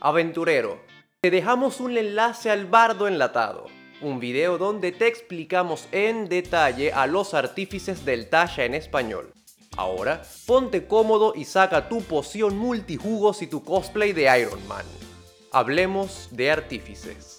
[0.00, 0.78] Aventurero,
[1.22, 3.66] te dejamos un enlace al bardo enlatado,
[4.02, 9.32] un video donde te explicamos en detalle a los artífices del Tasha en español.
[9.74, 14.84] Ahora, ponte cómodo y saca tu poción multijugos y tu cosplay de Iron Man.
[15.50, 17.35] Hablemos de artífices.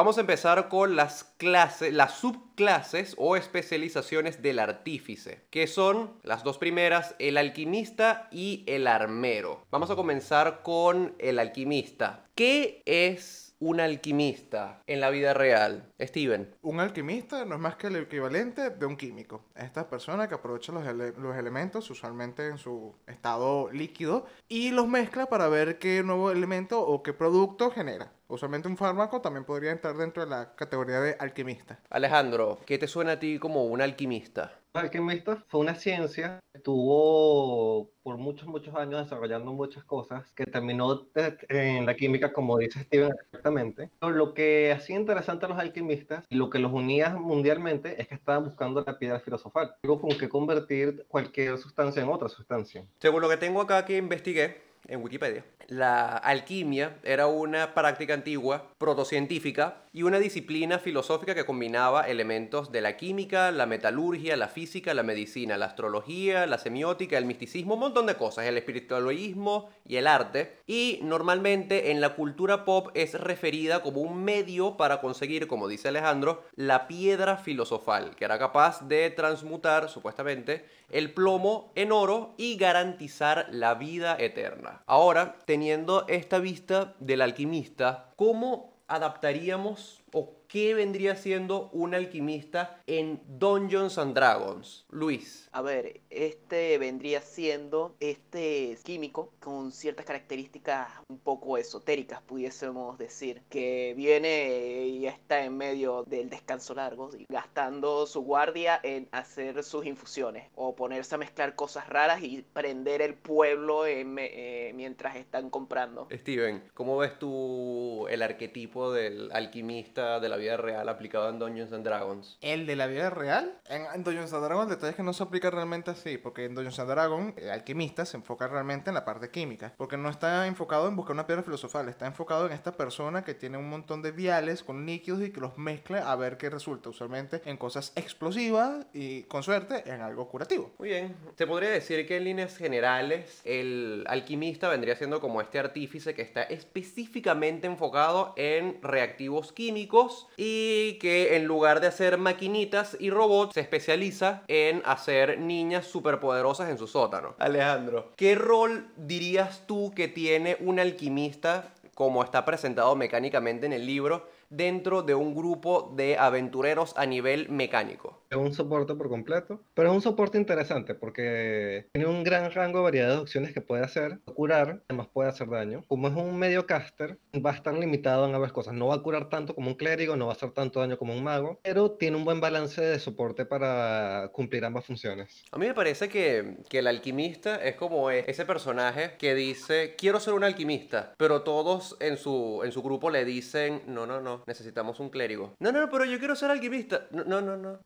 [0.00, 6.42] Vamos a empezar con las clases, las subclases o especializaciones del artífice, que son las
[6.42, 9.66] dos primeras, el alquimista y el armero.
[9.70, 12.24] Vamos a comenzar con el alquimista.
[12.34, 15.89] ¿Qué es un alquimista en la vida real?
[16.00, 16.54] Steven.
[16.62, 19.44] Un alquimista no es más que el equivalente de un químico.
[19.54, 20.84] Esta persona que aprovecha los,
[21.18, 26.80] los, elementos, usualmente en su estado líquido, y los mezcla para ver qué nuevo elemento
[26.80, 28.12] o qué producto genera.
[28.28, 31.80] Usualmente un fármaco también podría entrar dentro de la categoría de alquimista.
[31.90, 34.60] Alejandro, ¿qué te suena a ti como un alquimista?
[34.72, 41.06] alquimista fue una ciencia que estuvo por muchos, muchos años desarrollando muchas cosas, que terminó
[41.48, 43.90] en la química, como dice Steven exactamente.
[43.98, 45.89] Pero lo que hacía interesante a los alquimistas
[46.28, 50.10] y lo que los unía mundialmente es que estaban buscando la piedra filosofal, algo con
[50.10, 52.84] que convertir cualquier sustancia en otra sustancia.
[52.98, 55.44] Según lo que tengo acá que investigué, en Wikipedia.
[55.68, 62.80] La alquimia era una práctica antigua, protocientífica y una disciplina filosófica que combinaba elementos de
[62.80, 67.80] la química, la metalurgia, la física, la medicina, la astrología, la semiótica, el misticismo, un
[67.80, 70.58] montón de cosas, el espiritualismo y el arte.
[70.66, 75.88] Y normalmente en la cultura pop es referida como un medio para conseguir, como dice
[75.88, 82.56] Alejandro, la piedra filosofal, que era capaz de transmutar, supuestamente, el plomo en oro y
[82.56, 84.82] garantizar la vida eterna.
[84.86, 93.20] Ahora, teniendo esta vista del alquimista, ¿cómo adaptaríamos o ¿qué vendría siendo un alquimista en
[93.38, 94.84] Dungeons and Dragons?
[94.90, 95.48] Luis.
[95.52, 103.42] A ver, este vendría siendo este químico con ciertas características un poco esotéricas, pudiésemos decir,
[103.48, 109.86] que viene y está en medio del descanso largo, gastando su guardia en hacer sus
[109.86, 116.08] infusiones o ponerse a mezclar cosas raras y prender el pueblo eh, mientras están comprando.
[116.10, 121.72] Steven, ¿cómo ves tú el arquetipo del alquimista de la vida real aplicado en Dungeons
[121.72, 122.38] and Dragons.
[122.40, 123.60] ¿El de la vida real?
[123.68, 126.54] En, Dungeons and Dragons el detalle es que no se aplica realmente así, porque en
[126.54, 130.46] Dungeons and Dragons el alquimista se enfoca realmente en la parte química, porque no está
[130.46, 134.02] enfocado en buscar una piedra filosofal, está enfocado en esta persona que tiene un montón
[134.02, 137.92] de viales con líquidos y que los mezcla a ver qué resulta, usualmente en cosas
[137.96, 140.72] explosivas y con suerte en algo curativo.
[140.78, 145.58] Muy bien, te podría decir que en líneas generales el alquimista vendría siendo como este
[145.58, 152.96] artífice que está específicamente enfocado en reactivos químicos y que en lugar de hacer maquinitas
[152.98, 157.34] y robots se especializa en hacer niñas superpoderosas en su sótano.
[157.38, 163.84] Alejandro, ¿qué rol dirías tú que tiene un alquimista como está presentado mecánicamente en el
[163.84, 168.19] libro dentro de un grupo de aventureros a nivel mecánico.
[168.30, 172.78] Es un soporte por completo, pero es un soporte interesante porque tiene un gran rango
[172.78, 175.84] de variedad de opciones que puede hacer, curar, además puede hacer daño.
[175.88, 178.74] Como es un medio caster, va a estar limitado en ambas cosas.
[178.74, 181.12] No va a curar tanto como un clérigo, no va a hacer tanto daño como
[181.12, 185.42] un mago, pero tiene un buen balance de soporte para cumplir ambas funciones.
[185.50, 190.20] A mí me parece que, que el alquimista es como ese personaje que dice, quiero
[190.20, 194.44] ser un alquimista, pero todos en su, en su grupo le dicen, no, no, no,
[194.46, 195.56] necesitamos un clérigo.
[195.58, 197.08] No, no, pero yo quiero ser alquimista.
[197.10, 197.80] No, no, no, no.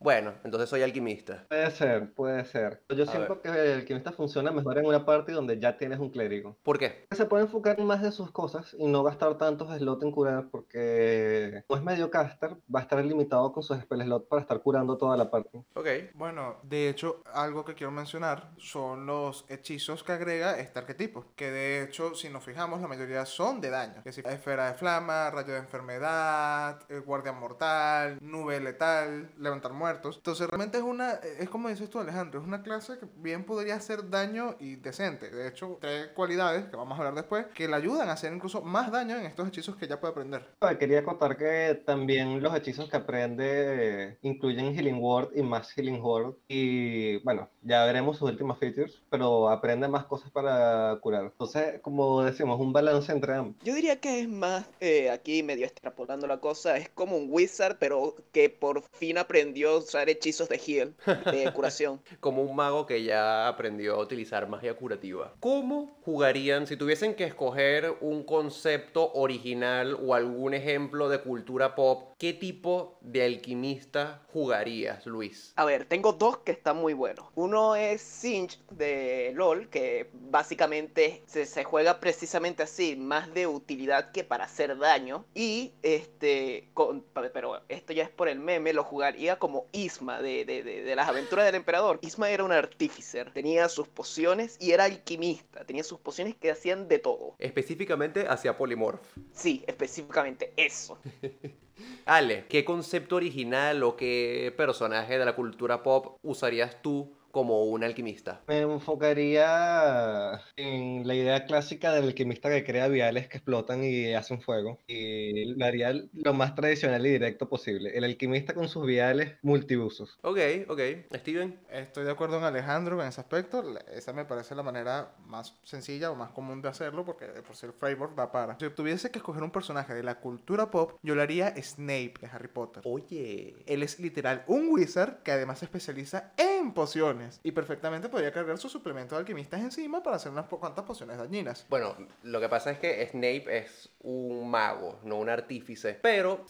[0.00, 1.46] Bueno, entonces soy alquimista.
[1.48, 2.82] Puede ser, puede ser.
[2.88, 6.56] Yo siento que el alquimista funciona mejor en una parte donde ya tienes un clérigo.
[6.62, 7.06] ¿Por qué?
[7.10, 10.48] Se puede enfocar en más de sus cosas y no gastar tantos slots en curar
[10.50, 14.60] porque como es medio caster, va a estar limitado con sus spell slots para estar
[14.60, 15.64] curando toda la parte.
[15.74, 15.88] Ok.
[16.14, 21.32] Bueno, de hecho, algo que quiero mencionar son los hechizos que agrega este arquetipo.
[21.34, 24.02] Que de hecho, si nos fijamos, la mayoría son de daño.
[24.02, 30.16] Que si esfera de flama, rayo de enfermedad, eh, guardia mortal, nube letal, levantar muertos.
[30.16, 33.76] Entonces realmente es una, es como dices tú Alejandro, es una clase que bien podría
[33.76, 35.30] hacer daño y decente.
[35.30, 38.62] De hecho, tres cualidades que vamos a hablar después que le ayudan a hacer incluso
[38.62, 40.46] más daño en estos hechizos que ya puede aprender.
[40.78, 46.34] Quería contar que también los hechizos que aprende incluyen Healing Word y más Healing Word.
[46.48, 51.24] Y bueno, ya veremos sus últimas features, pero aprende más cosas para curar.
[51.24, 53.56] Entonces, como decimos, un balance entre ambos.
[53.64, 57.78] Yo diría que es más eh, aquí medio extrapolando la cosa, es como un wizard,
[57.78, 60.94] pero que por fin aprendió a usar hechizos de heal,
[61.30, 62.00] de curación.
[62.20, 65.34] como un mago que ya aprendió a utilizar magia curativa.
[65.40, 72.15] ¿Cómo jugarían si tuviesen que escoger un concepto original o algún ejemplo de cultura pop
[72.18, 75.52] ¿qué tipo de alquimista jugarías, Luis?
[75.56, 77.26] A ver, tengo dos que están muy buenos.
[77.34, 84.10] Uno es Sinch de LOL, que básicamente se, se juega precisamente así, más de utilidad
[84.12, 85.24] que para hacer daño.
[85.34, 90.44] Y este, con- pero esto ya es por el meme, lo jugaría como Isma de,
[90.44, 91.98] de- de- de las aventuras del emperador.
[92.02, 96.88] Isma era un artíficer, tenía sus pociones y era alquimista, tenía sus pociones que hacían
[96.88, 97.34] de todo.
[97.38, 99.00] Específicamente hacia Polymorph.
[99.32, 100.98] Sí, específicamente eso.
[102.04, 107.84] Ale, ¿qué concepto original o qué personaje de la cultura pop usarías tú como un
[107.84, 108.40] alquimista?
[108.48, 114.40] Me enfocaría en la idea clásica del alquimista que crea viales que explotan y hacen
[114.40, 114.78] fuego.
[114.86, 117.94] Y lo haría lo más tradicional y directo posible.
[117.94, 120.18] El alquimista con sus viales multiusos.
[120.22, 120.38] Ok,
[120.68, 120.80] ok.
[121.14, 121.60] Steven.
[121.70, 123.62] Estoy de acuerdo con Alejandro en ese aspecto.
[123.92, 127.54] Esa me parece la manera más sencilla o más común de hacerlo porque de por
[127.54, 128.58] si el framework da para.
[128.58, 132.28] Si tuviese que escoger un personaje de la cultura pop, yo lo haría Snape de
[132.32, 132.82] Harry Potter.
[132.86, 133.56] Oye.
[133.66, 138.58] Él es literal un wizard que además se especializa en pociones y perfectamente podría cargar
[138.58, 141.66] sus suplementos de alquimistas encima para hacer unas cuantas pociones dañinas.
[141.68, 146.44] Bueno, lo que pasa es que Snape es un mago, no un artífice, pero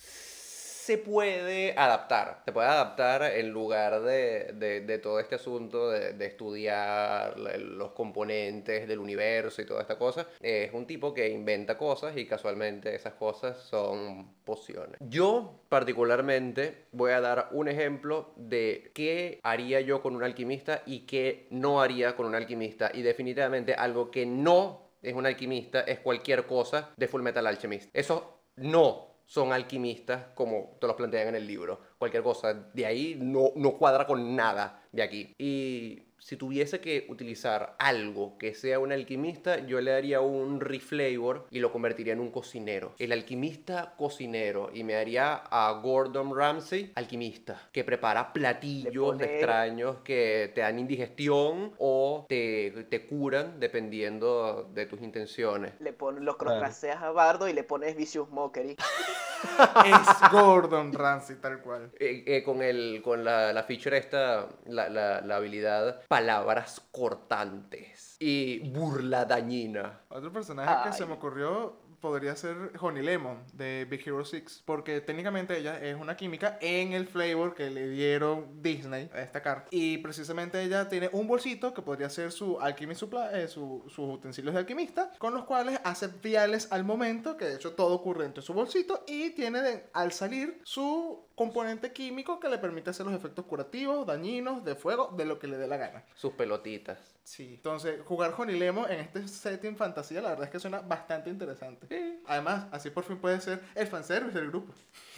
[0.87, 2.43] se puede adaptar.
[2.45, 8.87] Se puede adaptar en lugar de, de- todo este asunto de, de estudiar los componentes
[8.87, 10.29] del universo y toda esta cosa.
[10.41, 14.97] Es un tipo que inventa cosas y casualmente esas cosas son pociones.
[15.01, 21.01] Yo particularmente voy a dar un ejemplo de qué haría yo con un alquimista y
[21.01, 22.93] qué no haría con un alquimista.
[22.95, 27.91] Y definitivamente algo que no es un alquimista es cualquier cosa de Full Metal Alchemist.
[27.93, 31.81] Eso no son alquimistas como te los plantean en el libro.
[31.99, 35.35] Cualquier cosa de ahí no, no cuadra con nada de aquí.
[35.39, 41.47] Y si tuviese que utilizar algo que sea un alquimista, yo le daría un reflavor
[41.51, 42.95] y lo convertiría en un cocinero.
[42.99, 49.97] El alquimista cocinero y me daría a Gordon Ramsay alquimista, que prepara platillos pone- extraños
[50.05, 55.73] que te dan indigestión o te, te curan dependiendo de tus intenciones.
[55.81, 56.61] Le pones los Claro.
[56.61, 58.77] crosscraseas a Bardo y le pones Vicious Mockery.
[59.87, 61.91] es Gordon Ramsay tal cual.
[61.99, 68.17] Eh, eh, con el, con la, la feature esta, la, la, la habilidad palabras cortantes
[68.21, 70.01] y burla dañina.
[70.09, 74.63] Otro personaje que se me ocurrió podría ser Honey Lemon de Big Hero 6.
[74.67, 79.43] Porque técnicamente ella es una química en el flavor que le dieron Disney a esta
[79.43, 79.69] carta.
[79.71, 84.15] Y precisamente ella tiene un bolsito que podría ser su alchemy supply, eh, su- sus
[84.15, 88.25] utensilios de alquimista, con los cuales hace viales al momento, que de hecho todo ocurre
[88.25, 89.03] dentro de su bolsito.
[89.09, 94.07] Y tiene de- al salir su componente químico que le permite hacer los efectos curativos,
[94.07, 96.03] dañinos, de fuego, de lo que le dé la gana.
[96.15, 96.99] Sus pelotitas.
[97.25, 97.55] Sí.
[97.57, 102.21] Entonces, jugar Honey Lemon en este setting fantasía, la verdad es que suena bastante interesante.
[102.27, 104.73] Además, así por fin puede ser el fanservice del grupo.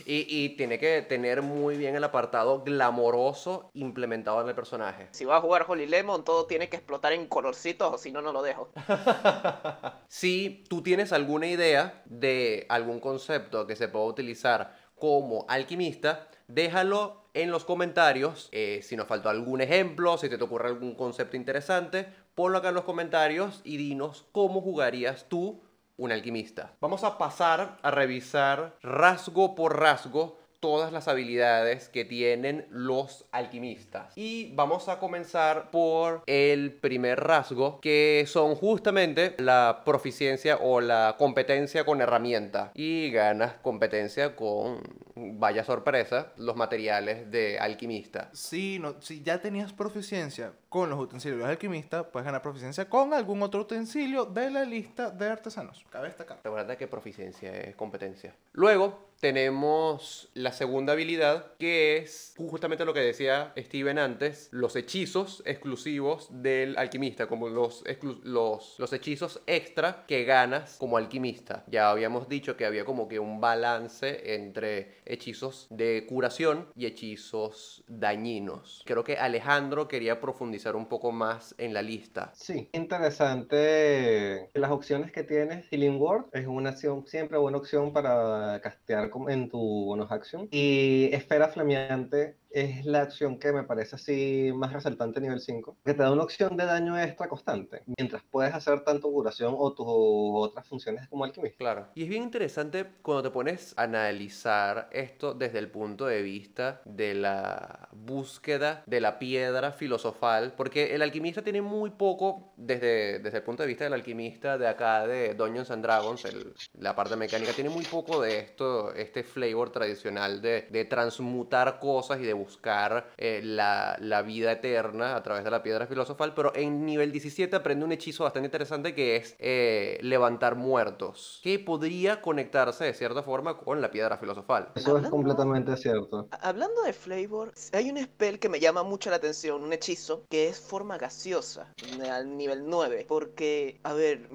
[0.07, 5.09] Y, y tiene que tener muy bien el apartado glamoroso implementado en el personaje.
[5.13, 8.23] Si vas a jugar Holy Lemon, todo tiene que explotar en colorcitos, o si no,
[8.23, 8.71] no lo dejo.
[10.09, 17.25] Si tú tienes alguna idea de algún concepto que se pueda utilizar como alquimista, déjalo
[17.35, 18.49] en los comentarios.
[18.53, 22.71] Eh, si nos faltó algún ejemplo, si te, te ocurre algún concepto interesante, ponlo acá
[22.71, 25.63] en los comentarios y dinos cómo jugarías tú
[25.97, 26.77] un alquimista.
[26.81, 34.13] Vamos a pasar a revisar rasgo por rasgo todas las habilidades que tienen los alquimistas.
[34.17, 41.17] Y vamos a comenzar por el primer rasgo, que son justamente la proficiencia o la
[41.19, 42.73] competencia con herramienta.
[42.75, 44.81] Y ganas competencia con,
[45.15, 48.31] vaya sorpresa, los materiales de alquimista.
[48.33, 53.15] Si, no, si ya tenías proficiencia con los utensilios de alquimista, puedes ganar proficiencia con
[53.15, 55.85] algún otro utensilio de la lista de artesanos.
[55.91, 56.41] Cabe destacar.
[56.43, 58.35] Recuerda que proficiencia es competencia.
[58.53, 65.43] Luego tenemos la segunda habilidad, que es justamente lo que decía Steven antes, los hechizos
[65.45, 67.85] exclusivos del alquimista, como los,
[68.23, 71.65] los, hechizos extra que ganas como alquimista.
[71.69, 77.85] Ya habíamos dicho que había como que un balance entre hechizos de curación y hechizos
[77.89, 78.83] dañinos.
[78.87, 82.33] Creo que Alejandro quería profundizar un poco más en la lista.
[82.35, 84.51] Sí, interesante.
[84.55, 89.49] Las opciones que tienes, Healing Word es una acción, siempre buena opción para castear en
[89.49, 90.38] tu bonus action.
[90.51, 95.95] Y Esfera Flameante es la acción que me parece así más resaltante nivel 5, que
[95.95, 99.87] te da una opción de daño extra constante, mientras puedes hacer tanto curación o tus
[99.89, 101.57] otras funciones como alquimista.
[101.59, 101.89] Claro.
[101.95, 106.81] Y es bien interesante cuando te pones a analizar esto desde el punto de vista
[106.85, 113.39] de la búsqueda de la piedra filosofal, porque el alquimista tiene muy poco, desde, desde
[113.39, 117.17] el punto de vista del alquimista de acá de Dungeons and Dragons, el- la parte
[117.17, 122.35] mecánica, tiene muy poco de esto, este flavor tradicional de, de transmutar cosas y de
[122.39, 127.13] buscar eh, la, la vida eterna a través de la piedra filosofal, pero en nivel
[127.13, 132.95] 17 aprende un hechizo bastante interesante que es eh, levantar muertos, que podría conectarse de
[132.95, 134.71] cierta forma con la piedra filosofal.
[134.75, 136.29] Eso es completamente cierto.
[136.41, 140.49] Hablando de flavor, hay un spell que me llama mucho la atención, un hechizo, que
[140.49, 141.73] es forma gaseosa,
[142.11, 143.07] al nivel 9.
[143.09, 144.29] Porque, a ver,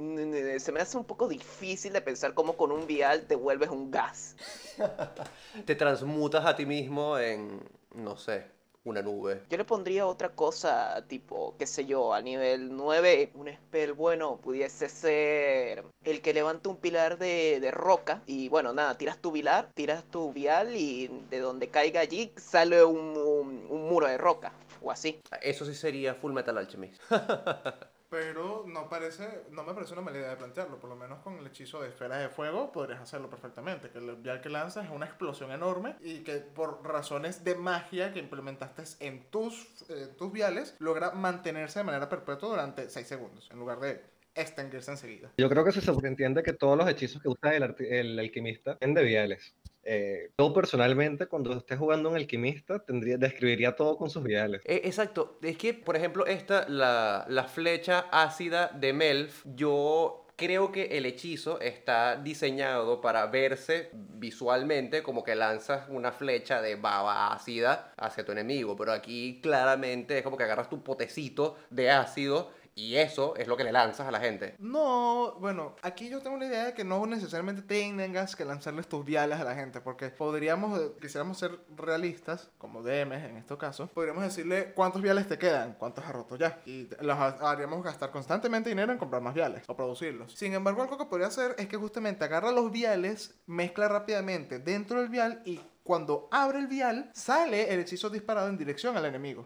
[0.59, 3.91] se me hace un poco difícil de pensar cómo con un vial te vuelves un
[3.91, 4.35] gas.
[5.65, 7.61] Te transmutas a ti mismo en,
[7.93, 8.45] no sé,
[8.85, 9.43] una nube.
[9.49, 14.37] Yo le pondría otra cosa, tipo, qué sé yo, a nivel 9, un spell bueno
[14.37, 18.21] pudiese ser el que levanta un pilar de, de roca.
[18.27, 22.83] Y bueno, nada, tiras tu vial, tiras tu vial y de donde caiga allí sale
[22.83, 24.51] un, un- un muro de roca.
[24.81, 25.17] O así.
[25.41, 27.01] Eso sí sería Full Metal Alchemist.
[28.13, 31.35] Pero no parece, no me parece una mala idea de plantearlo, por lo menos con
[31.39, 34.91] el hechizo de esferas de fuego podrías hacerlo perfectamente, que el vial que lanzas es
[34.91, 40.31] una explosión enorme y que por razones de magia que implementaste en tus, eh, tus
[40.31, 44.03] viales, logra mantenerse de manera perpetua durante 6 segundos, en lugar de
[44.35, 45.31] extinguirse enseguida.
[45.39, 48.93] Yo creo que se entiende que todos los hechizos que usa el, el alquimista son
[48.93, 49.55] de viales.
[49.83, 54.61] Eh, yo personalmente, cuando esté jugando un alquimista, tendría, describiría todo con sus viales.
[54.65, 60.71] Eh, exacto, es que, por ejemplo, esta, la, la flecha ácida de Melf, yo creo
[60.71, 67.33] que el hechizo está diseñado para verse visualmente como que lanzas una flecha de baba
[67.33, 72.51] ácida hacia tu enemigo, pero aquí claramente es como que agarras tu potecito de ácido
[72.75, 74.55] y eso es lo que le lanzas a la gente.
[74.59, 79.05] No, bueno, aquí yo tengo una idea de que no necesariamente tengas que lanzarles tus
[79.05, 83.87] viales a la gente, porque podríamos, eh, quisiéramos ser realistas, como DMs en este caso,
[83.87, 88.11] podríamos decirle cuántos viales te quedan, cuántos has roto ya, y los ha- haríamos gastar
[88.11, 90.33] constantemente dinero en comprar más viales o producirlos.
[90.33, 94.99] Sin embargo, algo que podría hacer es que justamente agarra los viales, mezcla rápidamente dentro
[94.99, 99.45] del vial y cuando abre el vial, sale el hechizo disparado en dirección al enemigo.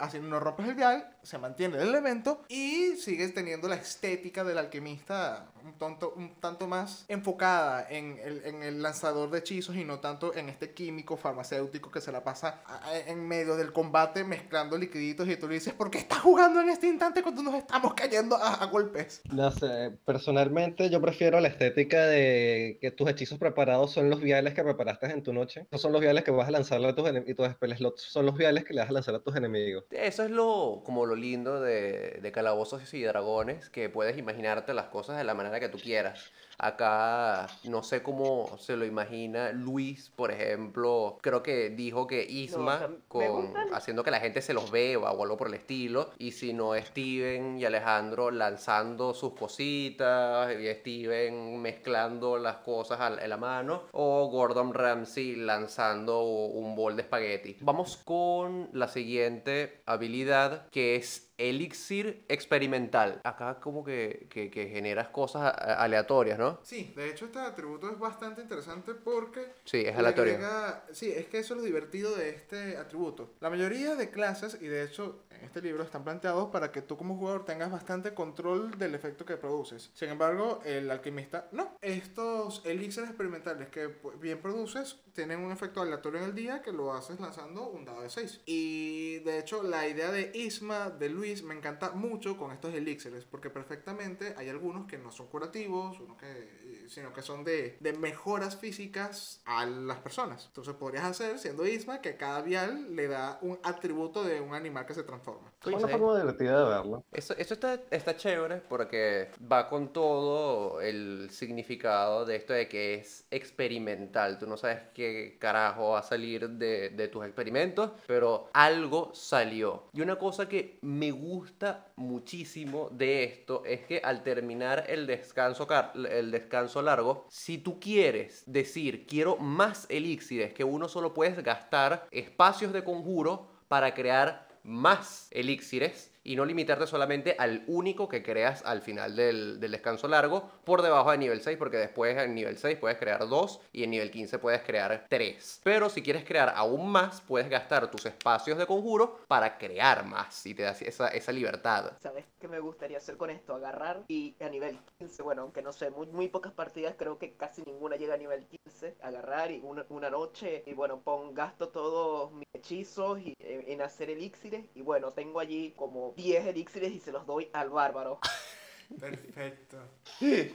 [0.00, 4.58] Así no rompes el vial, se mantiene el elemento y sigues teniendo la estética del
[4.58, 9.84] alquimista un, tonto, un tanto más enfocada en el, en el lanzador de hechizos y
[9.84, 13.72] no tanto en este químico farmacéutico que se la pasa a- a- en medio del
[13.72, 17.42] combate mezclando liquiditos y tú le dices, ¿por qué estás jugando en este instante cuando
[17.42, 19.22] nos estamos cayendo a, a golpes?
[19.32, 24.54] No sé, personalmente yo prefiero la estética de que tus hechizos preparados son los viales
[24.54, 25.66] que preparaste en tu noche.
[25.70, 28.02] No son los viales que vas a lanzarle a tus enemigos y tus spell slots
[28.02, 29.84] son los viales que le vas a lanzar a tus enemigos.
[29.90, 34.86] Eso es lo como lo lindo de, de Calabozos y Dragones, que puedes imaginarte las
[34.86, 36.32] cosas de la manera que tú quieras.
[36.58, 42.74] Acá no sé cómo se lo imagina Luis, por ejemplo, creo que dijo que Isma
[42.74, 45.54] o sea, me con haciendo que la gente se los beba o algo por el
[45.54, 53.00] estilo, y si no Steven y Alejandro lanzando sus cositas y Steven mezclando las cosas
[53.20, 53.84] en la mano.
[53.92, 57.56] O Gordon Ramsay lanzando un bol de espagueti.
[57.60, 63.20] Vamos con la siguiente habilidad que es elixir experimental.
[63.24, 66.60] Acá como que, que, que generas cosas aleatorias, ¿no?
[66.62, 70.34] Sí, de hecho este atributo es bastante interesante porque Sí, es le aleatorio.
[70.34, 73.34] agrega- sí, es que eso es lo divertido de este atributo.
[73.40, 76.96] La mayoría de clases, y de hecho en este libro están planteados para que tú
[76.96, 79.90] como jugador tengas bastante control del efecto que produces.
[79.94, 81.76] Sin embargo, el alquimista no.
[81.82, 86.72] Estos elixires experimentales que pues, bien produces tienen un efecto aleatorio en el día que
[86.72, 88.40] lo haces lanzando un dado de 6.
[88.46, 93.24] Y de hecho la idea de Isma, de Luis, me encanta mucho con estos elixires
[93.24, 97.92] porque perfectamente hay algunos que no son curativos, unos que, sino que son de, de
[97.94, 100.46] mejoras físicas a las personas.
[100.46, 104.86] Entonces podrías hacer, siendo Isma, que cada vial le da un atributo de un animal
[104.86, 105.50] que se transforma.
[105.60, 107.04] Es una forma divertida de verlo.
[107.12, 112.94] Eso, eso está, está chévere porque va con todo el significado de esto de que
[112.94, 114.38] es experimental.
[114.38, 119.84] Tú no sabes qué carajo va a salir de, de tus experimentos, pero algo salió.
[119.92, 125.66] Y una cosa que me gusta muchísimo de esto es que al terminar el descanso,
[125.66, 131.42] car- el descanso largo, si tú quieres decir quiero más elixires, que uno solo puedes
[131.42, 138.22] gastar espacios de conjuro para crear más elixires y no limitarte solamente al único que
[138.22, 142.34] creas al final del, del descanso largo por debajo de nivel 6, porque después en
[142.34, 145.60] nivel 6 puedes crear 2 y en nivel 15 puedes crear 3.
[145.62, 150.46] Pero si quieres crear aún más, puedes gastar tus espacios de conjuro para crear más
[150.46, 151.92] y te das esa, esa libertad.
[152.00, 153.54] ¿Sabes qué me gustaría hacer con esto?
[153.54, 157.34] Agarrar y a nivel 15, bueno, aunque no sé, muy, muy pocas partidas, creo que
[157.34, 158.96] casi ninguna llega a nivel 15.
[159.02, 164.08] Agarrar y una, una noche y bueno, pon, gasto todos mis hechizos en, en hacer
[164.08, 168.18] elixires y bueno, tengo allí como 10 elixires y se los doy al bárbaro.
[169.00, 169.78] Perfecto.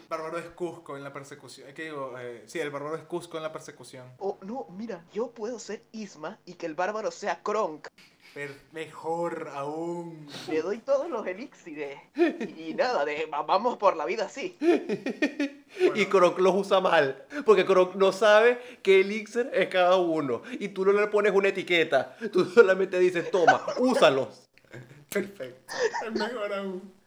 [0.08, 1.74] Bárbaro es Cusco en la persecución.
[1.74, 2.14] ¿Qué digo?
[2.20, 4.08] Eh, sí, el bárbaro es Cusco en la persecución.
[4.20, 7.88] Oh, no, mira, yo puedo ser Isma y que el bárbaro sea Kronk.
[8.34, 10.28] Per- mejor aún.
[10.48, 12.00] Le doy todos los elixires.
[12.16, 14.56] Y, y nada, de, vamos por la vida así.
[15.96, 20.44] Y Croc los usa mal, porque Croc no sabe qué elixir es cada uno.
[20.60, 24.49] Y tú no le pones una etiqueta, tú solamente dices, toma, úsalos.
[25.10, 25.74] Perfecto.
[26.06, 26.99] Es mejor aún.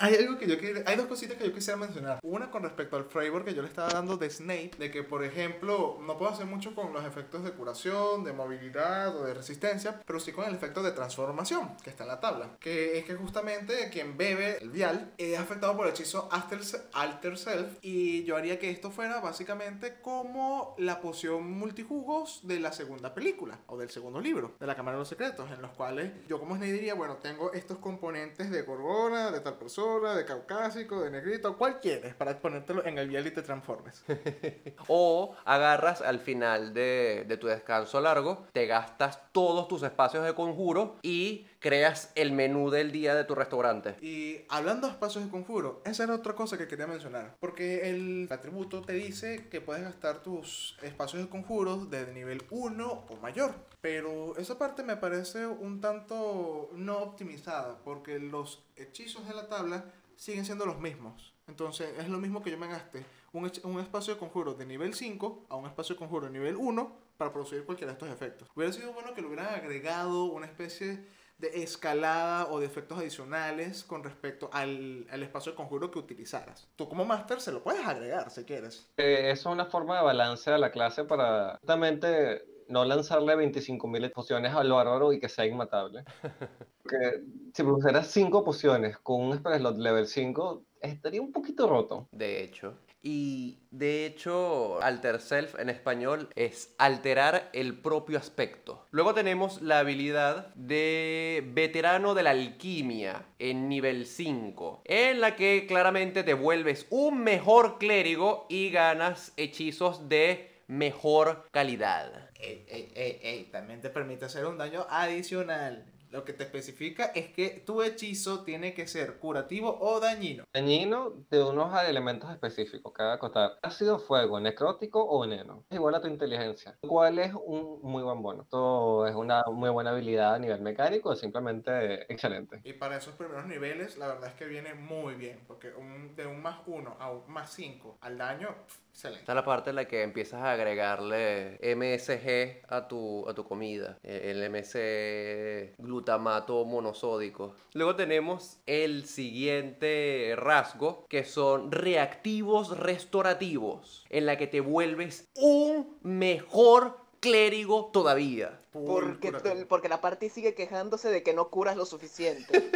[0.00, 2.18] Hay algo que yo quiero, hay dos cositas que yo quisiera mencionar.
[2.22, 5.24] Una con respecto al framework que yo le estaba dando de Snake, de que por
[5.24, 10.00] ejemplo no puedo hacer mucho con los efectos de curación, de movilidad o de resistencia,
[10.04, 12.56] pero sí con el efecto de transformación que está en la tabla.
[12.58, 16.82] Que es que justamente quien bebe el vial es afectado por el hechizo Alter, Se-
[16.92, 22.72] Alter Self y yo haría que esto fuera básicamente como la poción multijugos de la
[22.72, 26.10] segunda película o del segundo libro de la Cámara de los Secretos, en los cuales
[26.28, 31.10] yo como Snake diría, bueno, tengo estos componentes de De tal persona, de caucásico, de
[31.10, 32.14] negrito, ¿cuál quieres?
[32.14, 34.04] Para ponértelo en el vial y te transformes.
[34.86, 40.34] O agarras al final de, de tu descanso largo, te gastas todos tus espacios de
[40.34, 43.96] conjuro y creas el menú del día de tu restaurante.
[44.02, 47.38] Y hablando de espacios de conjuro, esa era otra cosa que quería mencionar.
[47.40, 53.06] Porque el atributo te dice que puedes gastar tus espacios de conjuros de nivel 1
[53.08, 53.54] o mayor.
[53.80, 57.78] Pero esa parte me parece un tanto no optimizada.
[57.82, 61.32] Porque los hechizos de la tabla siguen siendo los mismos.
[61.48, 65.46] Entonces es lo mismo que yo me gaste un, espacio de conjuro de nivel 5
[65.48, 68.48] a un espacio de conjuro de nivel 1 para producir cualquiera de estos efectos.
[68.54, 71.04] Hubiera sido bueno que le hubieran agregado una especie
[71.38, 76.68] de escalada o de efectos adicionales con respecto al, al espacio de conjuro que utilizaras.
[76.76, 78.88] Tú como máster se lo puedes agregar si quieres.
[78.96, 84.12] Eh, eso es una forma de balance a la clase para justamente no lanzarle 25.000
[84.12, 86.04] pociones al bárbaro y que sea inmatable.
[86.82, 87.22] Porque
[87.52, 92.08] si pusieras 5 pociones con un spell slot level 5, estaría un poquito roto.
[92.12, 92.78] De hecho.
[93.06, 98.86] Y de hecho, alter self en español es alterar el propio aspecto.
[98.92, 105.66] Luego tenemos la habilidad de veterano de la alquimia en nivel 5, en la que
[105.66, 112.30] claramente te vuelves un mejor clérigo y ganas hechizos de mejor calidad.
[112.40, 115.84] Ey, ey, ey, también te permite hacer un daño adicional.
[116.14, 120.44] Lo que te especifica es que tu hechizo tiene que ser curativo o dañino.
[120.54, 123.58] Dañino de unos elementos específicos, cabe acotar.
[123.62, 125.64] Ácido, fuego, necrótico o veneno.
[125.68, 128.42] Es igual a tu inteligencia, lo cual es un muy buen bono.
[128.42, 132.60] Esto es una muy buena habilidad a nivel mecánico, es simplemente excelente.
[132.62, 135.40] Y para esos primeros niveles, la verdad es que viene muy bien.
[135.48, 138.54] Porque un- de un más 1 a un más 5 al daño,
[138.94, 139.20] excelente.
[139.20, 143.44] Esta es la parte en la que empiezas a agregarle MSG a tu, a tu
[143.44, 143.98] comida.
[144.02, 147.54] eh, El MS glutamato monosódico.
[147.72, 155.98] Luego tenemos el siguiente rasgo, que son reactivos restaurativos, en la que te vuelves un
[156.02, 158.60] mejor clérigo todavía.
[158.72, 159.32] Porque,
[159.68, 162.70] porque la party sigue quejándose de que no curas lo suficiente.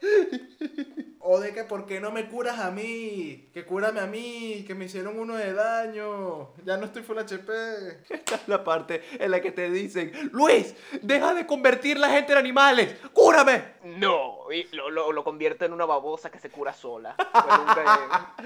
[1.32, 3.48] O de que, ¿por qué no me curas a mí?
[3.54, 6.56] Que cúrame a mí, que me hicieron uno de daño.
[6.64, 7.52] Ya no estoy full HP.
[8.10, 12.32] Esta es la parte en la que te dicen, Luis, deja de convertir la gente
[12.32, 13.62] en animales, cúrame.
[13.84, 17.14] No, y lo, lo, lo convierte en una babosa que se cura sola.
[17.18, 18.34] Nunca-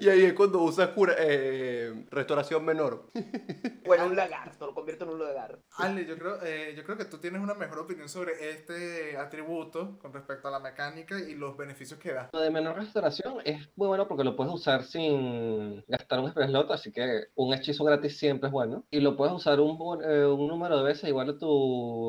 [0.00, 3.10] Y ahí es cuando usas cura- eh, restauración menor.
[3.86, 5.60] bueno, un lagarto, lo convierte en un lagarto.
[5.76, 9.98] Ale, yo creo, eh, yo creo que tú tienes una mejor opinión sobre este atributo
[10.00, 12.30] con respecto a la mecánica y los beneficios que da.
[12.32, 16.48] Lo de menor restauración es muy bueno porque lo puedes usar sin gastar un spell
[16.48, 18.84] slot, así que un hechizo gratis siempre es bueno.
[18.90, 21.46] Y lo puedes usar un, eh, un número de veces igual a tu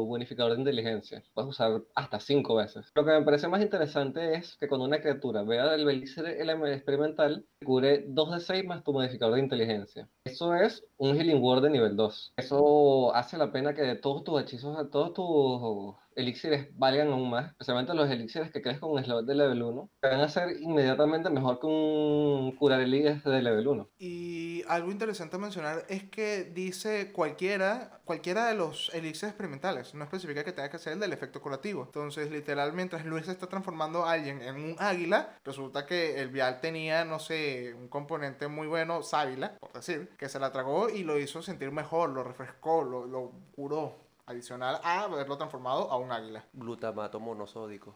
[0.07, 1.23] bonificador de inteligencia.
[1.33, 2.91] Puedes usar hasta 5 veces.
[2.95, 6.71] Lo que me parece más interesante es que cuando una criatura vea el elixir LM
[6.71, 10.07] experimental, cure 2 de 6 más tu modificador de inteligencia.
[10.25, 12.33] Eso es un Healing Word de nivel 2.
[12.37, 17.51] Eso hace la pena que de todos tus hechizos, todos tus elixires valgan aún más,
[17.51, 21.29] especialmente los elixires que crees con slot de level 1, que van a ser inmediatamente
[21.29, 23.89] mejor que un curar elixir de level 1.
[23.97, 30.03] Y algo interesante a mencionar es que dice cualquiera, cualquiera de los elixires experimentales, no
[30.03, 31.83] especifica que tenga que ser el del efecto curativo.
[31.83, 36.59] Entonces, literal, mientras Luis está transformando a alguien en un águila, resulta que el vial
[36.61, 41.03] tenía, no sé, un componente muy bueno, sábila, por decir, que se la tragó y
[41.03, 44.02] lo hizo sentir mejor, lo refrescó, lo, lo curó.
[44.25, 46.45] Adicional a haberlo transformado a un águila.
[46.53, 47.95] Glutamato monosódico.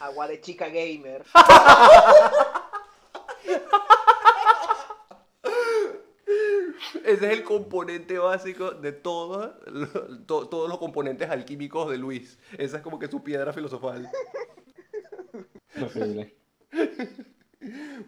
[0.00, 1.24] Agua de chica gamer.
[7.04, 9.52] Ese es el componente básico de todos
[10.26, 12.38] to- todos los componentes alquímicos de Luis.
[12.56, 14.08] Esa es como que su piedra filosofal.
[15.80, 16.36] Horrible.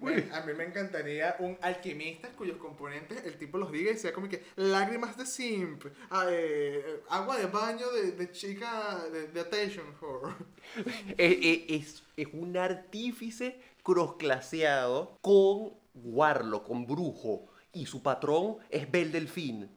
[0.01, 4.13] Bueno, a mí me encantaría un alquimista cuyos componentes el tipo los diga y sea
[4.13, 9.41] como que lágrimas de simp, ah, eh, agua de baño de, de chica de, de
[9.41, 10.35] attention whore.
[11.19, 17.47] Es, es- es- es un artífice crossclaseado con Warlock, con brujo.
[17.75, 19.71] Y su patrón es Bel Delfín.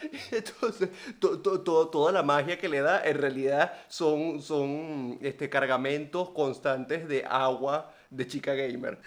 [0.30, 5.48] Entonces, to- to- to- toda la magia que le da en realidad son, son este,
[5.48, 8.98] cargamentos constantes de agua de chica gamer.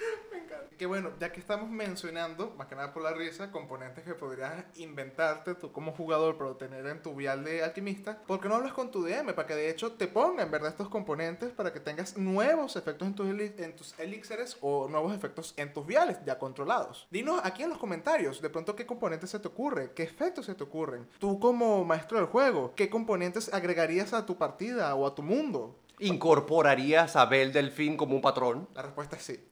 [0.82, 4.65] Que bueno, ya que estamos mencionando, más que nada por la risa, componentes que podrías
[4.78, 8.74] inventarte tú como jugador para tener en tu vial de alquimista, ¿por qué no hablas
[8.74, 11.80] con tu DM para que de hecho te ponga en verdad estos componentes para que
[11.80, 17.08] tengas nuevos efectos en tus, en elixires o nuevos efectos en tus viales ya controlados?
[17.12, 20.56] Dinos aquí en los comentarios de pronto qué componentes se te ocurre, qué efectos se
[20.56, 21.08] te ocurren.
[21.20, 25.76] Tú como maestro del juego, ¿qué componentes agregarías a tu partida o a tu mundo?
[26.01, 28.67] ¿Incorporarías a Bel Delfín como un patrón?
[28.73, 29.51] La respuesta es sí.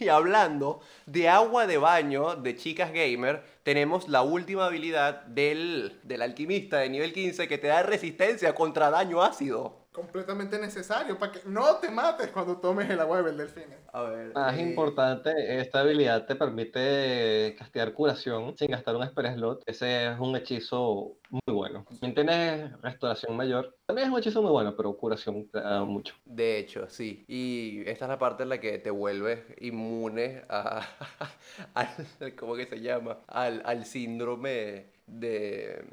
[0.00, 6.22] Y hablando de agua de baño de chicas gamer, tenemos la última habilidad del, del
[6.22, 9.79] alquimista de nivel 15 que te da resistencia contra daño ácido.
[9.92, 13.64] Completamente necesario para que no te mates cuando tomes el agua del delfín.
[13.92, 14.32] A ver.
[14.32, 19.62] Más eh, importante, esta habilidad te permite castear curación sin gastar un spell slot.
[19.66, 21.84] Ese es un hechizo muy bueno.
[21.88, 23.76] También tienes restauración mayor.
[23.86, 26.14] También es un hechizo muy bueno, pero curación te da mucho.
[26.24, 27.24] De hecho, sí.
[27.26, 30.86] Y esta es la parte en la que te vuelves inmune a,
[31.74, 31.88] al,
[32.36, 33.18] ¿cómo que se llama?
[33.26, 35.84] Al, al síndrome de,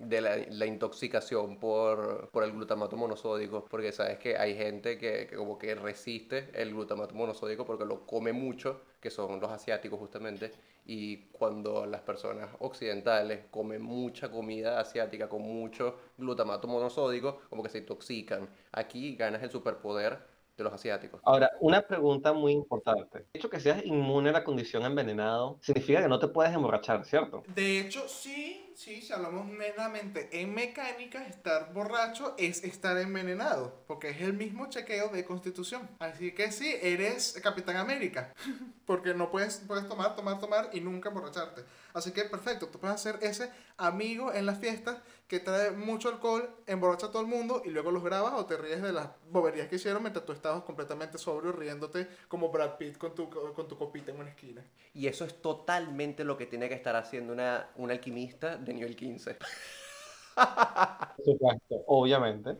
[0.00, 3.66] de la, intoxicación por, por el glutamato monosódico.
[3.68, 8.06] Porque sabes que hay gente que, que como que resiste el glutamato monosódico porque lo
[8.06, 10.52] come mucho, que son los asiáticos justamente.
[10.86, 17.68] Y cuando las personas occidentales comen mucha comida asiática con mucho glutamato monosódico, como que
[17.68, 18.48] se intoxican.
[18.72, 21.20] Aquí ganas el superpoder de los asiáticos.
[21.24, 23.26] Ahora, una pregunta muy importante.
[23.32, 27.04] El hecho que seas inmune a la condición envenenado significa que no te puedes emborrachar,
[27.04, 27.42] ¿cierto?
[27.54, 34.10] De hecho, sí, sí, si hablamos meramente en mecánica, estar borracho es estar envenenado, porque
[34.10, 35.88] es el mismo chequeo de constitución.
[35.98, 38.34] Así que sí, eres Capitán América,
[38.86, 41.64] porque no puedes, puedes tomar, tomar, tomar y nunca emborracharte.
[41.94, 44.98] Así que perfecto, tú puedes ser ese amigo en las fiestas
[45.30, 48.56] que trae mucho alcohol, emborracha a todo el mundo y luego los grabas o te
[48.56, 52.98] ríes de las boberías que hicieron mientras tú estabas completamente sobrio riéndote como Brad Pitt
[52.98, 54.66] con tu, con tu copita en una esquina.
[54.92, 58.96] Y eso es totalmente lo que tiene que estar haciendo una, un alquimista de nivel
[58.96, 59.36] 15.
[60.34, 62.56] Por supuesto, obviamente.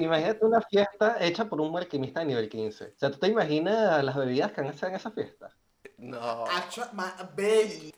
[0.00, 2.84] Imagínate una fiesta hecha por un alquimista de nivel 15.
[2.84, 5.54] O sea, ¿tú te imaginas las bebidas que van a hacer en esa fiesta?
[5.98, 6.44] No.
[6.46, 7.92] Acha- ma- baby.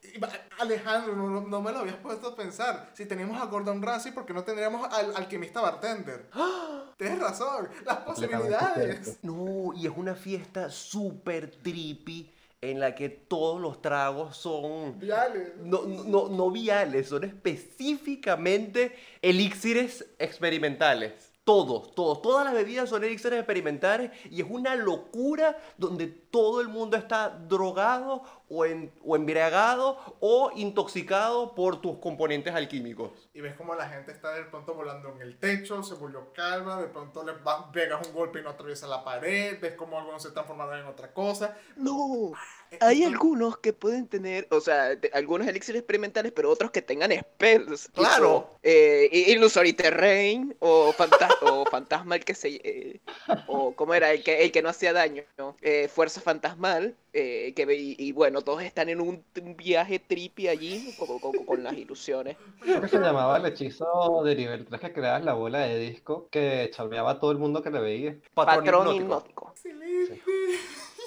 [0.59, 2.91] Alejandro, no, no- me lo habías puesto a pensar.
[2.95, 6.27] Si tenemos a Gordon Ramsay, ¿por qué no tendríamos al alquimista bartender?
[6.97, 9.19] Tienes razón, las posibilidades.
[9.23, 12.31] No, y es una fiesta súper trippy
[12.63, 15.53] en la que todos los tragos son Viales.
[15.63, 21.30] no, no, no viales, son específicamente elixires experimentales.
[21.45, 26.69] Todos, todos, todas las bebidas son elixires experimentales y es una locura donde todo el
[26.69, 28.23] mundo está drogado
[28.53, 33.13] o, en, o embriagado o intoxicado por tus componentes alquímicos.
[33.33, 36.81] Y ves como la gente está de pronto volando en el techo, se volvió calva,
[36.83, 40.23] de pronto le va- pegas un golpe y no atraviesa la pared, ves como algunos
[40.23, 41.57] se transformaron en otra cosa.
[41.77, 42.33] No,
[42.73, 46.83] Eh, hay algunos que pueden tener, o sea, de- algunos elixires experimentales, pero otros que
[46.83, 47.89] tengan spells.
[47.95, 48.51] Claro.
[48.63, 52.49] eh, Illusory Terrain o, fanta- o Fantasma el que se...
[52.63, 53.01] eh,
[53.49, 54.13] o ¿cómo era?
[54.13, 55.23] El que, el que no hacía daño.
[55.39, 55.57] ¿no?
[55.63, 56.95] Eh, Fuerza Fantasmal.
[57.13, 61.19] Eh, que, ve- y, y bueno, todos están en un, un viaje trippy allí con,
[61.19, 62.37] con- con las ilusiones.
[62.61, 66.29] Creo que se llamaba el hechizo de nivel 3 que creabas la bola de disco
[66.31, 68.17] que charmeaba a todo el mundo que le veía.
[68.35, 69.03] Patrón, Patrón hipnótico.
[69.05, 69.51] hipnótico.
[69.57, 70.23] Excelente.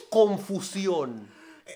[0.10, 1.28] Confusión.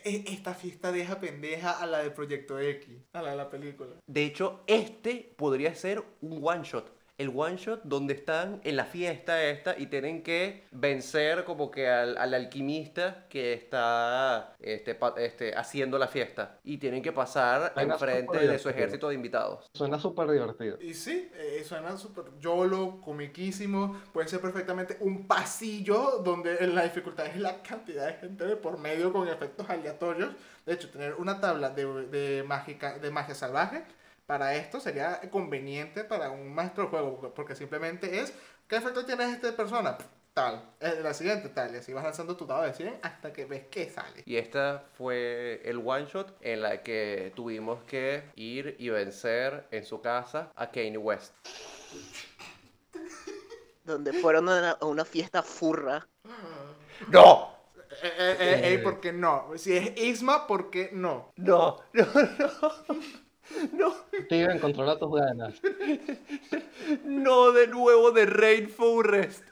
[0.04, 3.96] E- Esta fiesta deja pendeja a la de Proyecto X, a la de la película.
[4.06, 6.92] De hecho, este podría ser un one shot.
[7.18, 11.90] El one shot donde están en la fiesta esta y tienen que vencer como que
[11.90, 16.60] al, al alquimista que está este, pa- este, haciendo la fiesta.
[16.64, 19.68] Y tienen que pasar Suena enfrente de su ejército de invitados.
[19.74, 20.78] Suena súper divertido.
[20.80, 24.00] Y sí, eh, suena súper yolo, comiquísimo.
[24.14, 28.78] Puede ser perfectamente un pasillo donde la dificultad es la cantidad de gente de por
[28.78, 30.30] medio con efectos aleatorios.
[30.66, 33.84] De hecho, tener una tabla de, de, mágica, de magia salvaje
[34.28, 38.34] para esto sería conveniente para un maestro de juego, porque- simplemente es,
[38.68, 39.98] ¿qué efecto tiene esta persona?
[40.34, 40.70] Tal,
[41.02, 43.90] la siguiente tal, y así vas lanzando tu dado de 100 hasta que ves que
[43.90, 44.22] sale.
[44.26, 49.84] Y esta fue el one shot en la que tuvimos que ir y vencer en
[49.84, 51.34] su casa a Kanye West.
[53.84, 56.06] Donde fueron a una, a una fiesta furra.
[57.08, 57.56] ¡No!
[58.04, 59.54] Eh, eh, eh, eh, ¿Por qué no?
[59.56, 61.32] Si es Isma, ¿por qué no?
[61.38, 62.72] No, no, no.
[63.74, 63.94] No,
[64.26, 65.56] Steven, controla tus ganas.
[67.04, 69.44] no de nuevo de Rainforest.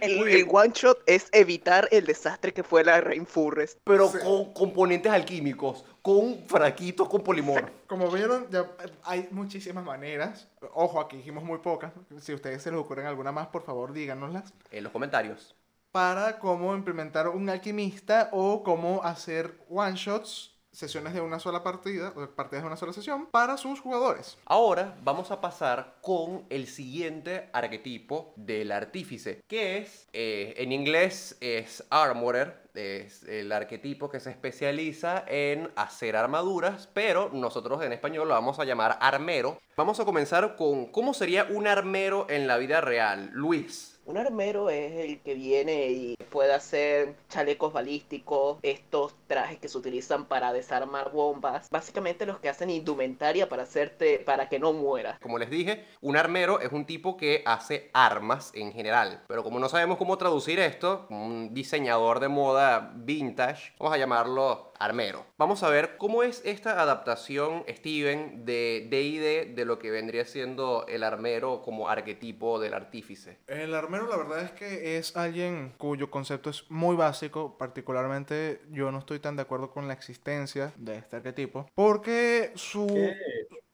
[0.00, 3.78] El, one shot es evitar el desastre que fue la Rainforest.
[3.84, 4.18] Pero Sí.
[4.18, 7.70] con componentes alquímicos, con fraquitos con polimor.
[7.86, 8.68] Como vieron, ya
[9.04, 10.48] hay muchísimas maneras.
[10.74, 11.92] Ojo, aquí dijimos muy pocas.
[12.20, 14.52] Si a ustedes se les ocurren alguna más, por favor, díganoslas.
[14.72, 15.54] En los comentarios.
[15.92, 22.14] Para cómo implementar un alquimista o cómo hacer one shots, sesiones de una sola partida,
[22.16, 24.38] o partidas de una sola sesión, para sus jugadores.
[24.46, 31.36] Ahora vamos a pasar con el siguiente arquetipo del artífice, que es, eh, en inglés
[31.42, 38.28] es armorer, es el arquetipo que se especializa en hacer armaduras, pero nosotros en español
[38.28, 39.60] lo vamos a llamar armero.
[39.76, 43.28] Vamos a comenzar con cómo sería un armero en la vida real.
[43.34, 43.91] Luis.
[44.04, 49.78] Un armero es el que viene y puede hacer chalecos balísticos, estos trajes que se
[49.78, 55.20] utilizan para desarmar bombas, básicamente los que hacen indumentaria para hacerte para que no mueras.
[55.20, 59.22] Como les dije, un armero es un tipo que hace armas en general.
[59.28, 64.72] Pero como no sabemos cómo traducir esto, un diseñador de moda vintage, vamos a llamarlo
[64.82, 65.24] armero.
[65.38, 70.86] Vamos a ver cómo es esta adaptación, Steven, de D&D de lo que vendría siendo
[70.88, 73.38] el armero como arquetipo del artífice.
[73.46, 77.58] El armero, la verdad es que es alguien cuyo concepto es muy básico.
[77.58, 81.66] Particularmente, yo no estoy tan de acuerdo con la existencia de este arquetipo.
[81.74, 82.88] Porque su,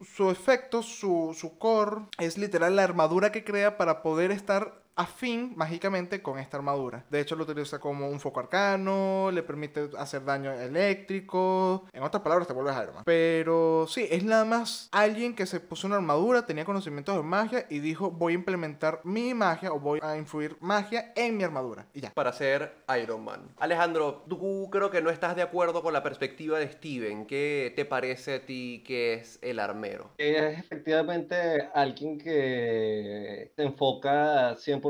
[0.01, 5.53] su efecto, su, su core, es literal la armadura que crea para poder estar afín
[5.57, 7.05] mágicamente con esta armadura.
[7.09, 11.85] De hecho, lo utiliza como un foco arcano, le permite hacer daño eléctrico.
[11.93, 13.05] En otras palabras, te vuelves Iron Man.
[13.07, 17.67] Pero sí, es nada más alguien que se puso una armadura, tenía conocimientos de magia
[17.71, 21.87] y dijo: Voy a implementar mi magia o voy a influir magia en mi armadura.
[21.95, 22.11] Y ya.
[22.11, 23.49] Para ser Iron Man.
[23.59, 27.27] Alejandro, tú creo que no estás de acuerdo con la perspectiva de Steven.
[27.27, 30.11] ¿Qué te parece a ti que es el armero?
[30.19, 34.88] Es efectivamente alguien que se enfoca 100%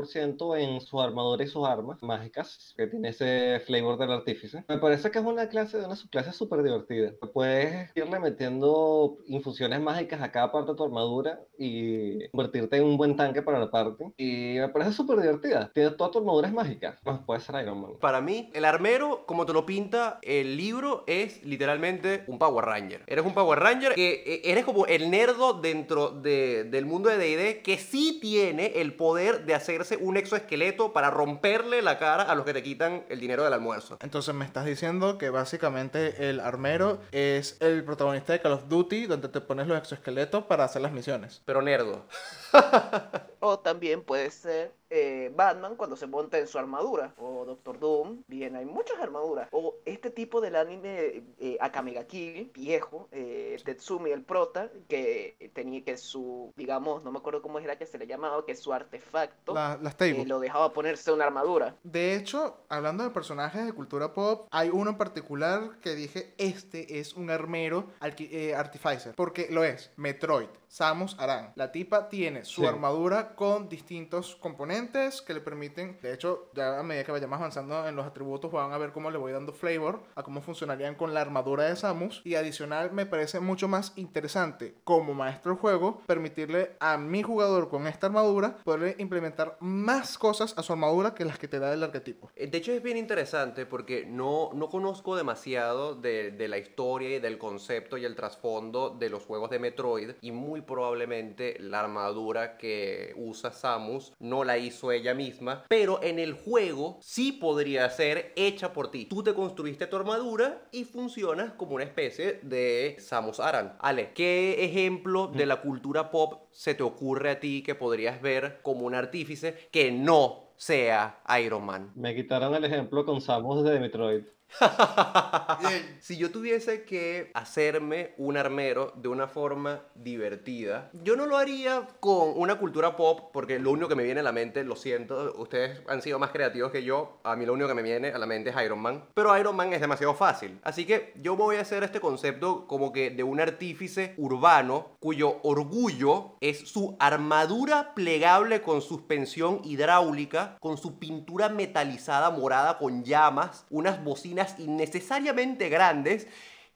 [0.57, 4.63] en su armadura y sus armas mágicas, que tiene ese flavor del artífice.
[4.67, 7.11] Me parece que es una clase de una subclase súper divertida.
[7.33, 12.97] Puedes irle metiendo infusiones mágicas a cada parte de tu armadura y convertirte en un
[12.97, 14.11] buen tanque para la parte.
[14.17, 15.71] Y me parece súper divertida.
[15.73, 16.97] Tienes toda tu armadura es mágica.
[17.03, 17.91] Pues puede ser Iron Man.
[17.99, 23.03] Para mí, el armero, como te lo pinta el libro, es literalmente un Power Ranger.
[23.07, 27.17] Eres un Power Ranger que eh, eres como el nerdo dentro de- del mundo de
[27.17, 29.53] D&D que sí tiene el poder de
[29.89, 33.53] hacerse un exoesqueleto para romperle la cara a los que te quitan el dinero del
[33.53, 33.97] almuerzo.
[34.01, 39.07] Entonces me estás diciendo que básicamente el armero es el protagonista de Call of Duty,
[39.07, 41.41] donde te pones los exoesqueletos para hacer las misiones.
[41.45, 42.05] Pero nerdo.
[43.41, 47.13] O también puede ser eh, Batman cuando se monta en su armadura.
[47.17, 48.23] O Doctor Doom.
[48.27, 49.47] Bien, hay muchas armaduras.
[49.51, 55.51] O este tipo del anime eh, Akame ga Kill, viejo, eh, Tetsumi el prota, que
[55.53, 58.73] tenía que su, digamos, no me acuerdo cómo era que se le llamaba, que su
[58.73, 61.75] artefacto La- las eh, lo dejaba ponerse una armadura.
[61.83, 66.99] De hecho, hablando de personajes de cultura pop, hay uno en particular que dije, este
[66.99, 71.51] es un armero eh, artificer, porque lo es, Metroid, Samus Aran.
[71.55, 72.67] La tipa tiene su Sí.
[72.67, 77.87] armadura con distintos componentes que le permiten, de hecho, ya a medida que vayamos avanzando
[77.87, 81.13] en los atributos van a ver cómo le voy dando flavor a cómo funcionarían con
[81.15, 82.21] la armadura de Samus.
[82.23, 87.67] Y adicional, me parece mucho más interesante como maestro del juego permitirle a mi jugador
[87.69, 91.73] con esta armadura poderle implementar más cosas a su armadura que las que te da
[91.73, 92.29] el arquetipo.
[92.35, 97.15] Eh, De hecho es bien interesante porque no, no conozco demasiado de, de la historia
[97.15, 101.81] y del concepto y el trasfondo de los juegos de Metroid y muy probablemente la
[101.81, 107.89] armadura que usa Samus no la hizo ella misma, pero en el juego sí podría
[107.89, 109.05] ser hecha por ti.
[109.05, 113.75] Tú te construiste tu armadura y funcionas como una especie de Samus Aran.
[113.79, 118.59] Ale, ¿qué ejemplo de la cultura pop se te ocurre a ti que podrías ver
[118.61, 121.91] como un artífice que no sea Iron Man?
[121.95, 124.23] Me quitaron el ejemplo con Samus de Metroid.
[125.99, 131.87] Si yo tuviese que hacerme un armero de una forma divertida, yo no lo haría
[131.99, 135.33] con una cultura pop, porque lo único que me viene a la mente, lo siento,
[135.37, 138.17] ustedes han sido más creativos que yo, a mí lo único que me viene a
[138.17, 140.59] la mente es Iron Man, pero Iron Man es demasiado fácil.
[140.63, 145.37] Así que yo voy a hacer este concepto como que de un artífice urbano cuyo
[145.43, 153.65] orgullo es su armadura plegable con suspensión hidráulica, con su pintura metalizada morada con llamas,
[153.69, 156.27] unas bocinas innecesariamente grandes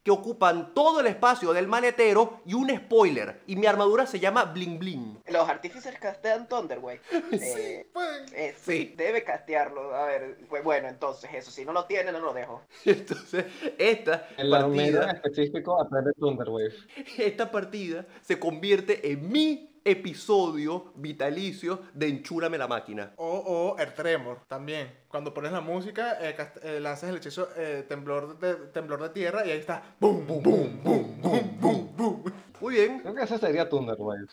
[0.04, 3.39] que ocupan todo el espacio del maletero y un spoiler.
[3.47, 5.19] Y mi armadura se llama Bling Bling.
[5.30, 6.99] Los artífices castean Thunderwave.
[7.32, 8.26] Eh, Pueden.
[8.34, 8.71] eh, Sí.
[8.89, 9.95] sí, debe castearlo.
[9.95, 12.62] A ver, pues bueno, entonces eso, si no lo tiene, no lo dejo.
[12.86, 13.45] Entonces,
[13.78, 16.73] esta en partida, específico aprende Thunderwave.
[17.17, 23.13] esta partida se convierte en mi episodio vitalicio de Enchúlame la máquina.
[23.17, 24.91] O, o el tremor también.
[25.07, 29.45] Cuando pones la música, eh, eh, lanzas el hechizo eh, temblor, de, temblor de tierra
[29.45, 29.95] y ahí está.
[29.99, 32.33] Boom, boom, boom, boom, boom, boom, boom.
[32.59, 32.99] Muy bien.
[32.99, 34.27] Creo que ese sería Thunderwave.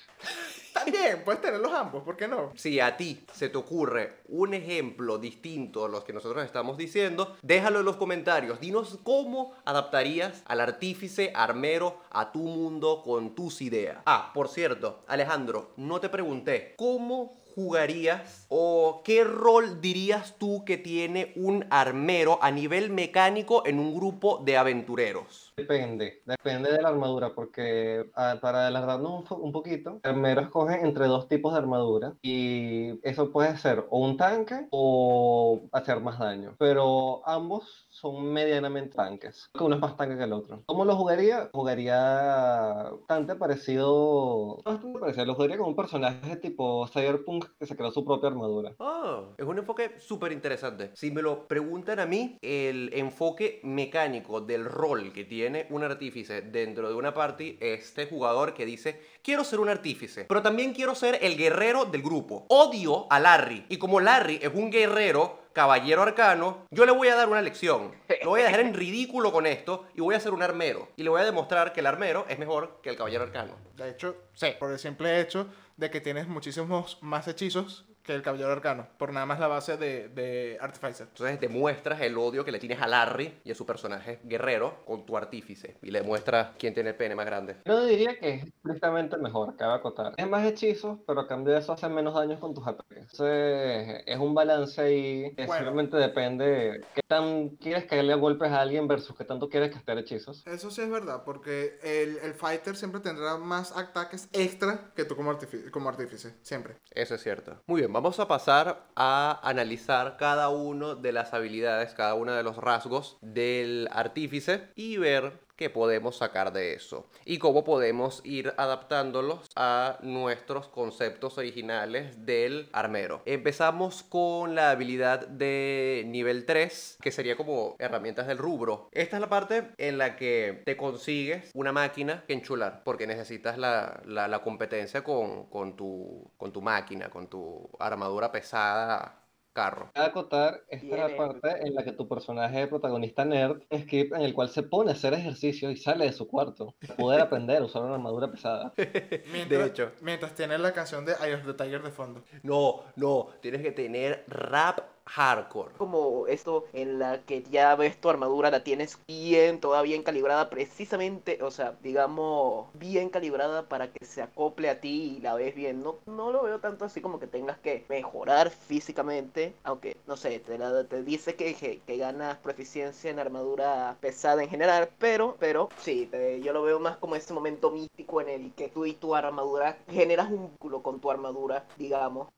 [0.73, 2.53] También, puedes tenerlos ambos, ¿por qué no?
[2.55, 7.37] Si a ti se te ocurre un ejemplo distinto a los que nosotros estamos diciendo,
[7.43, 8.61] déjalo en los comentarios.
[8.61, 13.99] Dinos cómo adaptarías al artífice armero a tu mundo con tus ideas.
[14.07, 20.79] Ah, por cierto, Alejandro, no te pregunté, ¿cómo jugarías o qué rol dirías tú que
[20.79, 25.50] tiene un armero a nivel mecánico en un grupo de aventureros?
[25.61, 30.81] Depende, depende de la armadura, porque ah, para alargarnos un, un poquito, el armero escoge
[30.81, 36.19] entre dos tipos de armadura y eso puede ser o un tanque o hacer más
[36.19, 40.63] daño, pero ambos son medianamente tanques, que uno es más tanque que el otro.
[40.67, 41.51] ¿Cómo lo jugaría?
[41.53, 47.91] Jugaría bastante parecido, bastante parecido, lo jugaría como un personaje tipo Cyberpunk que se creó
[47.91, 48.75] su propia armadura.
[48.79, 50.91] Ah, es un enfoque súper interesante.
[50.95, 56.43] Si me lo preguntan a mí, el enfoque mecánico del rol que tiene un artífice
[56.43, 60.73] dentro de una party es este jugador que dice, quiero ser un artífice, pero también
[60.75, 62.47] quiero ser el guerrero del grupo.
[62.49, 63.67] Odio a Larry.
[63.69, 67.93] Y como Larry es un guerrero, caballero arcano, yo le voy a dar una lección.
[68.23, 70.89] Lo voy a dejar en ridículo con esto y voy a ser un armero.
[70.97, 73.57] Y le voy a demostrar que el armero es mejor que el caballero arcano.
[73.77, 74.49] De hecho, Sí.
[74.59, 79.13] por el simple hecho de que tienes muchísimos más hechizos que el caballero arcano, por
[79.13, 81.07] nada más la base de, de Artificer.
[81.09, 85.07] Entonces demuestras el odio que le tienes a Larry y a su personaje guerrero con
[85.07, 85.77] tu artífice.
[85.83, 87.57] Y le demuestras quién tiene el pene más grande.
[87.65, 90.15] Yo diría que es estrictamente mejor, cabe acotar.
[90.17, 92.99] Es más hechizos, pero a cambio de eso hace menos daños con tus ataques.
[93.13, 95.55] Entonces, es un balance ahí que Bueno.
[95.65, 99.71] simplemente depende de qué tan quieres caerle a golpes a alguien versus qué tanto quieres
[99.73, 100.45] castear hechizos.
[100.47, 105.15] Eso sí es verdad, porque el, el fighter siempre tendrá más ataques extra que tú
[105.17, 106.77] como, artifi- como artífice, siempre.
[106.91, 107.61] Eso es cierto.
[107.67, 112.43] Muy bien, vamos a pasar a analizar cada uno de las habilidades, cada uno de
[112.43, 118.55] los rasgos del artífice y ver qué podemos sacar de eso y cómo podemos ir
[118.57, 123.21] adaptándolos a nuestros conceptos originales del armero.
[123.27, 128.89] Empezamos con la habilidad de nivel 3, que sería como herramientas del rubro.
[128.93, 133.59] Esta es la parte en la que te consigues una máquina que enchular, porque necesitas
[133.59, 139.20] la, la- la competencia con, con tu, con tu máquina, con tu armadura pesada
[139.53, 139.91] carro.
[139.95, 144.23] Cabe acotar, esta es la parte en la que tu personaje protagonista nerd, skip, en
[144.23, 147.59] el cual se pone a hacer ejercicio y sale de su cuarto para poder aprender
[147.59, 148.73] a usar una armadura pesada.
[149.33, 149.93] Mientras, hecho.
[150.01, 152.23] Mientras tienes la canción de Eye of the Tiger de fondo.
[152.43, 154.81] No, no, tienes que tener rap
[155.15, 155.73] hardcore.
[155.79, 160.49] Como esto en la que ya ves tu armadura, la tienes bien, toda bien calibrada,
[160.51, 165.55] precisamente, o sea, digamos, bien calibrada para que se acople a ti y la ves
[165.55, 165.83] bien.
[165.83, 170.39] No, no lo veo tanto así como que tengas que mejorar físicamente, aunque, no sé,
[170.41, 175.69] te, la- te dice que, que, ganas proficiencia en armadura pesada en general, pero, pero,
[175.79, 178.95] sí, te- yo lo veo más como ese momento místico en el que tú y
[178.95, 182.29] tu armadura generas un vínculo con tu armadura, digamos.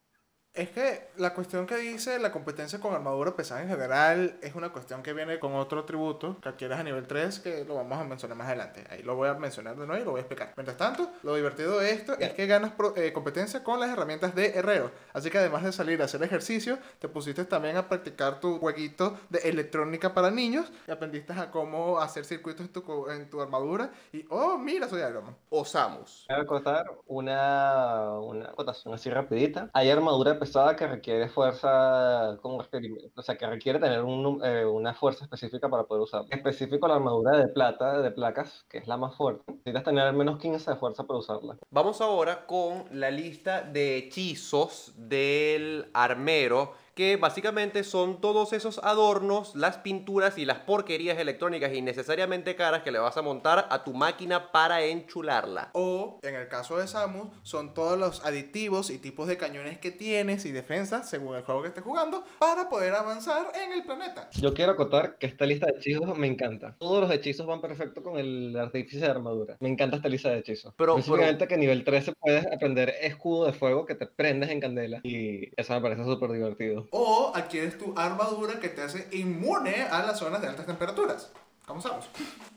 [0.55, 4.69] Es que la cuestión que dice la competencia con armadura pesada en general es una
[4.71, 8.05] cuestión que viene con otro atributo que adquieres a nivel 3 que lo vamos a
[8.05, 8.85] mencionar más adelante.
[8.91, 10.53] Ahí lo voy a mencionar de nuevo y lo voy a explicar.
[10.55, 14.35] Mientras tanto, lo divertido de esto es que ganas pro- eh, competencia con las herramientas
[14.35, 14.91] de herrero.
[15.15, 19.19] Así que además de salir a hacer ejercicio, te pusiste también a practicar tu jueguito
[19.31, 23.91] de electrónica para niños y aprendiste a cómo hacer circuitos en tu, en tu armadura.
[24.13, 25.37] Y, oh, mira, soy Iron Man.
[25.49, 26.27] Osamos.
[26.29, 29.71] Voy a acotar una, una acotación así rapidita.
[29.73, 34.93] Hay armadura pesada que requiere fuerza como o sea, que requiere tener un eh, una
[34.93, 36.27] fuerza específica para poder usarla.
[36.31, 40.17] Específico la armadura de plata, de placas, que es la más fuerte, necesitas tener al
[40.17, 41.57] menos 15 de fuerza para usarla.
[41.71, 49.55] Vamos ahora con la lista de hechizos del armero, que básicamente son todos esos adornos,
[49.57, 53.95] las pinturas y las porquerías electrónicas innecesariamente caras que le vas a montar a tu
[53.95, 55.71] máquina para enchularla.
[55.73, 59.91] O, en el caso de Samus, son todos los aditivos y tipos de cañones que
[59.91, 64.29] tienes y defensas, según el juego que estés jugando, para poder avanzar en el planeta.
[64.33, 66.77] Yo quiero acotar que esta lista de hechizos me encanta.
[66.79, 69.57] Todos los hechizos van perfecto con el artífice de armadura.
[69.61, 70.75] Me encanta esta lista de hechizos.
[70.77, 74.61] Pero- Principalmente que a nivel 13 puedes aprender escudo de fuego que te prendes en
[74.61, 75.01] candela.
[75.03, 76.82] Y eso me parece súper divertido.
[76.91, 81.31] O adquieres tu armadura que te hace inmune a las zonas de altas temperaturas.
[81.67, 82.07] Como Samus.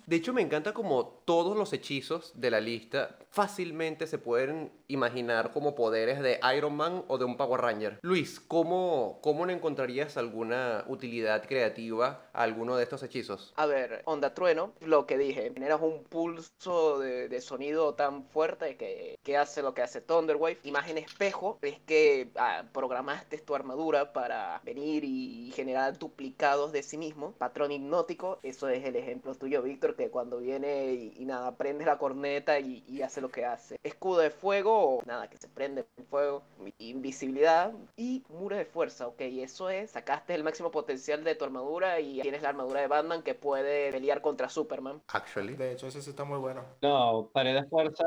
[0.06, 5.52] De hecho, me encanta como todos los hechizos de la lista fácilmente se pueden imaginar
[5.52, 8.00] como poderes de Iron Man o de un Power Ranger.
[8.02, 13.54] Luis, ¿cómo, cómo le encontrarías alguna utilidad creativa a alguno de estos hechizos?
[13.58, 18.78] A ver, onda trueno, lo que dije, generas un pulso de, de sonido tan fuerte
[18.78, 20.60] que, que hace lo que hace Thunderwave.
[20.64, 26.98] Imagen espejo, es que ah, programaste tu armadura para venir y generar duplicados de sí
[26.98, 27.34] mismo.
[27.34, 31.84] Patrón hipnótico, eso es el ejemplo tuyo, Víctor, que cuando viene y, y nada, prende
[31.84, 33.80] la corneta y, y hace lo que hace.
[33.84, 36.44] Escudo de fuego, nada, que se prende en fuego.
[36.78, 42.00] Invisibilidad y muro de fuerza, ok, eso es, sacaste el máximo potencial de tu armadura
[42.00, 45.02] y tienes la armadura de Batman que puede pelear contra Superman.
[45.08, 45.56] Actually.
[45.56, 46.64] De hecho, ese sí está muy bueno.
[46.84, 48.06] No, pared de fuerza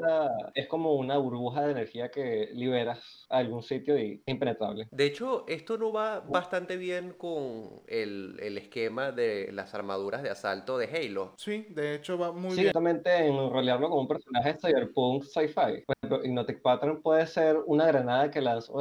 [0.55, 4.87] es como una burbuja de energía que liberas a algún sitio y es impenetrable.
[4.91, 10.31] De hecho, esto no va bastante bien con el, el esquema de las armaduras de
[10.31, 11.35] asalto de Halo.
[11.37, 12.67] Sí, de hecho va muy sí, bien.
[12.69, 15.83] exactamente enrolearlo como un personaje cyberpunk sci-fi.
[15.87, 18.73] Por ejemplo, Hypnotic Pattern puede ser una granada que lanza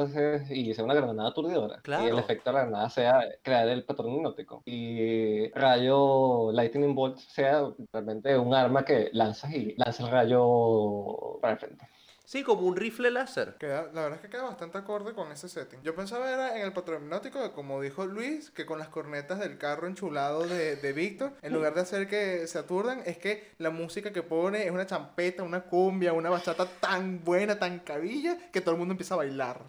[0.50, 1.80] y sea una granada aturdidora.
[1.86, 4.62] Y el efecto de la granada sea crear el patrón hipnótico.
[4.64, 11.54] Y rayo Lightning Bolt sea realmente un arma que lanzas y lanza el rayo para
[11.54, 11.88] el frente.
[12.28, 13.54] Sí, como un rifle láser.
[13.58, 15.80] Queda- la verdad es que queda bastante acorde con ese setting.
[15.82, 19.38] Yo pensaba era en el patrón hipnótico, que como dijo Luis, que con las cornetas
[19.38, 23.52] del carro enchulado de, de Víctor, en lugar de hacer que se aturdan, es que
[23.56, 28.36] la música que pone es una champeta, una cumbia, una bachata tan buena, tan cabilla,
[28.52, 29.62] que todo el mundo empieza a bailar.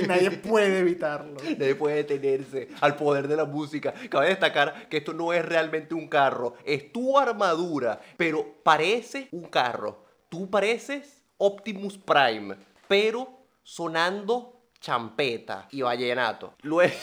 [0.00, 1.40] Y nadie puede evitarlo.
[1.58, 3.92] Nadie puede detenerse al poder de la música.
[4.08, 9.48] Cabe destacar que esto no es realmente un carro, es tu armadura, pero parece un
[9.48, 10.06] carro.
[10.28, 13.28] Tú pareces Optimus Prime, pero
[13.62, 16.54] sonando champeta y vallenato.
[16.62, 16.98] Luego,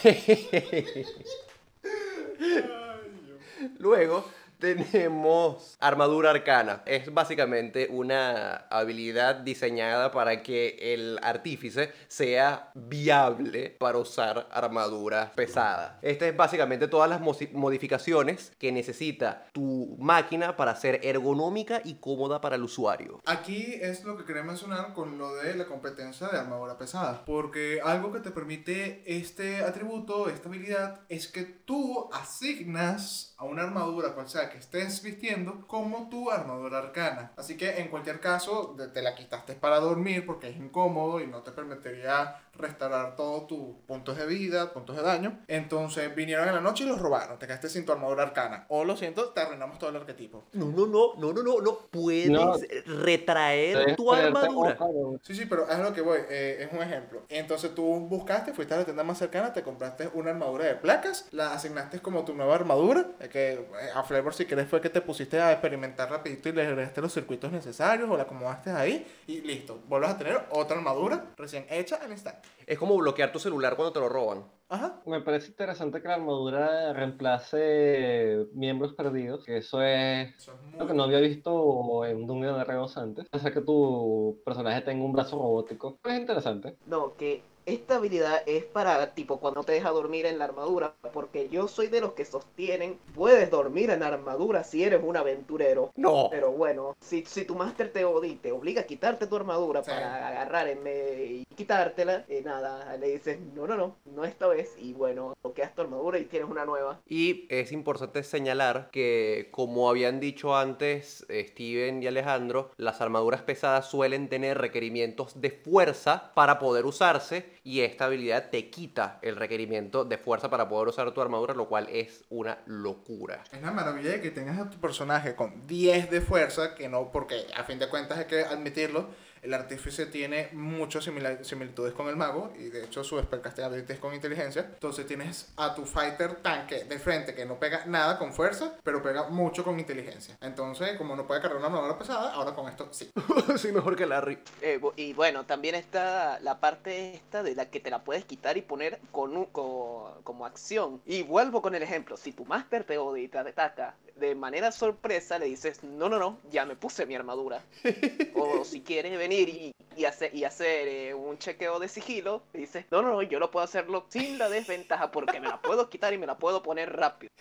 [3.79, 4.25] Luego
[4.59, 6.83] tenemos armadura arcana.
[6.85, 15.99] Es básicamente una habilidad diseñada para que el artífice sea viable para usar armadura pesada.
[16.01, 22.41] Esta es básicamente todas las modificaciones que necesita tu máquina para ser ergonómica y cómoda
[22.41, 23.21] para el usuario.
[23.25, 27.23] Aquí es lo que quería mencionar con lo de la competencia de armadura pesada.
[27.25, 33.63] Porque algo que te permite este atributo, esta habilidad, es que tú asignas a una
[33.63, 37.31] armadura, cual sea estés vistiendo, como tu armadura arcana.
[37.37, 41.41] Así que en cualquier caso, te la quitaste para dormir porque es incómodo y no
[41.41, 45.39] te permitiría restaurar todos tus puntos de vida, puntos de daño.
[45.47, 47.37] Entonces vinieron en la noche y los robaron.
[47.39, 48.65] Te quedaste sin tu armadura arcana.
[48.69, 50.45] O lo siento, te arruinamos todo el arquetipo.
[50.53, 51.77] No, no, no, no, no, no, no.
[51.91, 52.53] Puedes No.
[52.85, 54.77] retraer Debes tu armadura.
[55.21, 57.23] Sí, sí, pero es lo que voy, eh, es un ejemplo.
[57.29, 61.27] Entonces tú buscaste, fuiste a la tienda más cercana, te compraste una armadura de placas,
[61.31, 63.59] la asignaste como tu nueva armadura, eh, que eh,
[63.93, 67.13] a Flavor si querés fue que te pusiste a experimentar rapidito y le agregaste los
[67.13, 71.95] circuitos necesarios o la acomodaste ahí y listo, vuelves a tener otra armadura recién hecha
[71.97, 72.44] al instante.
[72.67, 74.43] Es como bloquear tu celular cuando te lo roban.
[74.69, 74.99] Ajá.
[75.05, 80.79] Me parece interesante que la armadura reemplace miembros perdidos, que eso es Eso es muy...
[80.79, 83.27] lo que no había visto en Dungeon Dragons antes.
[83.31, 85.99] Hacer que tu personaje tenga un brazo robótico.
[86.03, 86.77] Es interesante.
[86.87, 91.49] No, que esta habilidad es para tipo cuando te deja dormir en la armadura, porque
[91.49, 95.91] yo soy de los que sostienen, puedes dormir en armadura si eres un aventurero.
[95.95, 96.27] No.
[96.29, 99.89] Pero bueno, si, si tu máster te, odi- te obliga a quitarte tu armadura Sí.
[99.91, 104.75] para agarrar en y quitártela, eh, nada, le dices, no, no, no, no esta vez,
[104.79, 106.99] y bueno, bloqueas tu armadura y tienes una nueva.
[107.07, 113.41] Y es importante señalar que, como habían dicho antes eh, Steven y Alejandro, las armaduras
[113.41, 119.35] pesadas suelen tener requerimientos de fuerza para poder usarse y esta habilidad te quita el
[119.35, 123.43] requerimiento de fuerza para poder usar tu armadura, lo cual es una locura.
[123.51, 127.11] Es la maravilla de que tengas a tu personaje con 10 de fuerza, que no,
[127.11, 129.09] porque a fin de cuentas hay que admitirlo,
[129.45, 133.93] el artífice tiene muchas simila- similitudes con el mago y de hecho su spellcasting ability
[133.93, 134.61] es con inteligencia.
[134.73, 139.01] Entonces tienes a tu fighter tanque de frente que no pega nada con fuerza, pero
[139.01, 140.37] pega mucho con inteligencia.
[140.41, 143.09] Entonces, como no puede cargar una armadura pesada, ahora con esto sí.
[143.57, 144.37] sí, mejor que Larry.
[144.61, 148.57] Eh, y bueno, también está la parte esta de la que te la puedes quitar
[148.57, 151.01] y poner con un- co- como acción.
[151.05, 154.71] Y vuelvo con el ejemplo, si tu Master te odia y te ataca de manera
[154.71, 157.61] sorpresa, le dices, no, no, no, ya me puse mi armadura.
[158.35, 163.01] o si quieres venir y, hacer, y hacer eh, un chequeo de sigilo, dices, no,
[163.01, 166.17] no, no, yo lo puedo hacerlo sin la desventaja porque me la puedo quitar y
[166.17, 167.31] me la puedo poner rápido.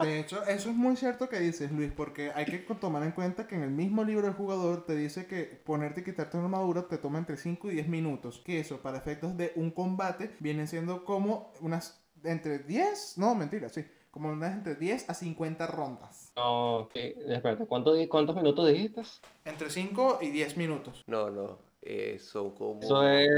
[0.00, 3.46] De hecho, eso es muy cierto que dices, Luis, porque hay que tomar en cuenta
[3.46, 6.88] que en el mismo libro del jugador te dice que ponerte y quitarte una armadura
[6.88, 8.42] te toma entre 5 y 10 minutos.
[8.44, 13.68] Que eso, para efectos de un combate, vienen siendo como unas entre 10, no, mentira,
[13.68, 16.32] sí, como unas entre 10 a 50 rondas.
[16.36, 19.02] No, ok, espérate, ¿cuánto di- ¿cuántos minutos dijiste?
[19.44, 21.02] Entre 5 y 10 minutos.
[21.06, 22.80] No, no, eh, son como...
[22.80, 23.28] Eso es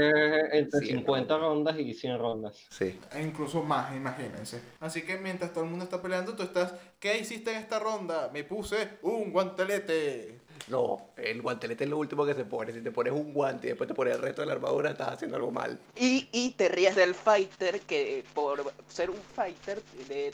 [0.51, 2.57] entre Cien 50 rondas y 100 rondas.
[2.69, 2.99] Sí.
[3.13, 4.61] E incluso más, imagínense.
[4.81, 8.29] Así que mientras todo el mundo está peleando, tú estás, ¿qué hiciste en esta ronda?
[8.33, 10.34] Me puse un guantelete.
[10.67, 12.71] No, el guantelete es lo último que se pone.
[12.73, 15.09] Si te pones un guante y después te pones el resto de la armadura, estás
[15.09, 15.79] haciendo algo mal.
[15.95, 19.81] Y, y te ríes del fighter que por ser un fighter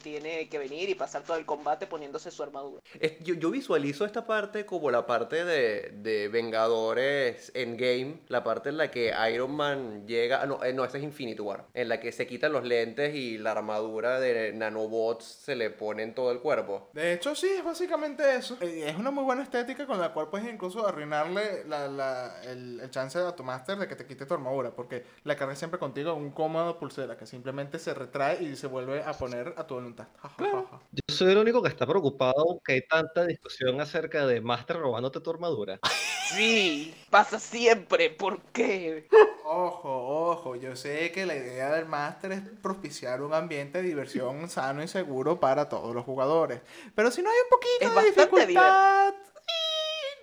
[0.01, 2.81] tiene que venir y pasar todo el combate poniéndose su armadura.
[2.99, 8.69] Es- yo, yo visualizo esta parte como la parte de, de Vengadores Endgame, la parte
[8.69, 11.99] en la que Iron Man llega, no, eh, no, esta es Infinity War, en la
[11.99, 16.31] que se quitan los lentes y la armadura de nanobots se le pone en todo
[16.31, 16.89] el cuerpo.
[16.93, 18.57] De hecho, sí, es básicamente eso.
[18.61, 22.79] Eh, Es una muy buena estética con la cual puedes incluso arruinarle la- la- el,
[22.79, 25.79] el chance a tu máster de que te quite tu armadura, porque la cargas siempre
[25.79, 29.75] contigo un cómodo pulsera que simplemente se retrae y se vuelve a poner a tu
[29.75, 30.07] voluntad.
[30.21, 30.79] Ja, ja, ja, ja.
[30.91, 35.19] Yo soy el único que está preocupado que hay tanta discusión acerca de Master robándote
[35.19, 35.79] tu armadura.
[36.29, 39.07] Sí, pasa siempre, ¿por qué?
[39.43, 44.49] Ojo, ojo, yo sé que la idea del máster es propiciar un ambiente de diversión
[44.49, 46.61] sano y seguro para todos los jugadores.
[46.95, 49.30] Pero si no hay un poquito Es de dificultad, y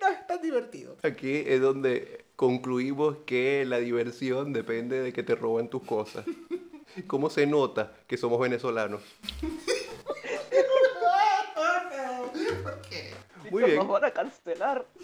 [0.01, 0.97] no es tan divertido.
[1.03, 6.25] Aquí es donde concluimos que la diversión depende de que te roban tus cosas.
[7.07, 9.01] ¿Cómo se nota que somos venezolanos?
[13.51, 13.77] Muy bien.
[13.77, 14.85] Nos van a cancelar.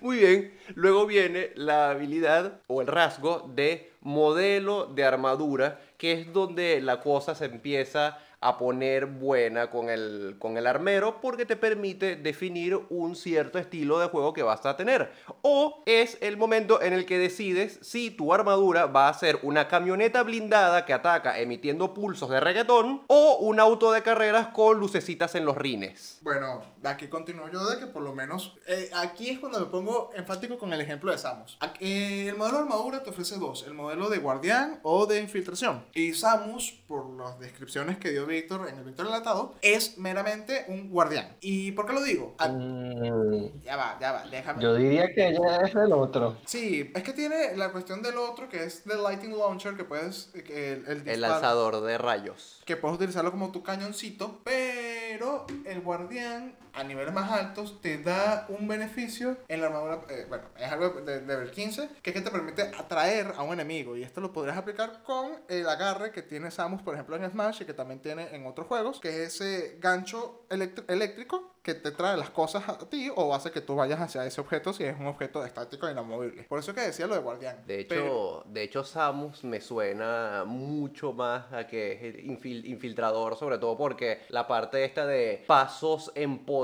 [0.00, 6.32] Muy bien, luego viene la habilidad o el rasgo de modelo de armadura, que es
[6.32, 11.56] donde la cosa se empieza a poner buena con el, con el armero porque te
[11.56, 15.12] permite definir un cierto estilo de juego que vas a tener.
[15.42, 19.68] O es el momento en el que decides si tu armadura va a ser una
[19.68, 25.34] camioneta blindada que ataca emitiendo pulsos de reggaetón o un auto de carreras con lucecitas
[25.34, 26.18] en los rines.
[26.22, 30.10] Bueno, aquí continúo yo de que por lo menos eh, aquí es cuando me pongo
[30.14, 31.58] enfático con el ejemplo de Samus.
[31.80, 35.84] Eh, el modelo de armadura te ofrece dos, el modelo de guardián o de infiltración.
[35.94, 40.90] Y Samus, por las descripciones que dio Víctor en el Víctor Enlatado, es meramente un
[40.90, 41.36] guardián.
[41.40, 42.34] ¿Y por qué lo digo?
[42.38, 44.62] Ah, Mm, ya va, ya va, déjame.
[44.62, 46.36] yo diría que ella es el otro.
[46.46, 50.30] Sí, es que tiene la cuestión del otro que es del Lighting Launcher que puedes
[50.46, 52.60] que el, el lanzador de rayos.
[52.64, 58.46] que puedes utilizarlo como tu cañoncito, pero el guardián a niveles más altos te da
[58.48, 62.22] un beneficio en la armadura, eh, bueno, es algo de level 15, que es que
[62.22, 66.22] te permite atraer a un enemigo y esto lo podrías aplicar con el agarre que
[66.22, 69.40] tiene Samus, por ejemplo, en Smash y que también tiene en otros juegos, que es
[69.40, 70.42] ese gancho
[70.88, 74.40] eléctrico que te trae las cosas a ti o hace que tú vayas hacia ese
[74.40, 76.44] objeto si es un objeto estático e inamovible.
[76.44, 77.64] Por eso que decía lo de guardián.
[77.66, 83.34] De hecho, Pero- de hecho, Samus me suena mucho más a que es infil- infiltrador,
[83.36, 86.12] sobre todo porque la parte esta de pasos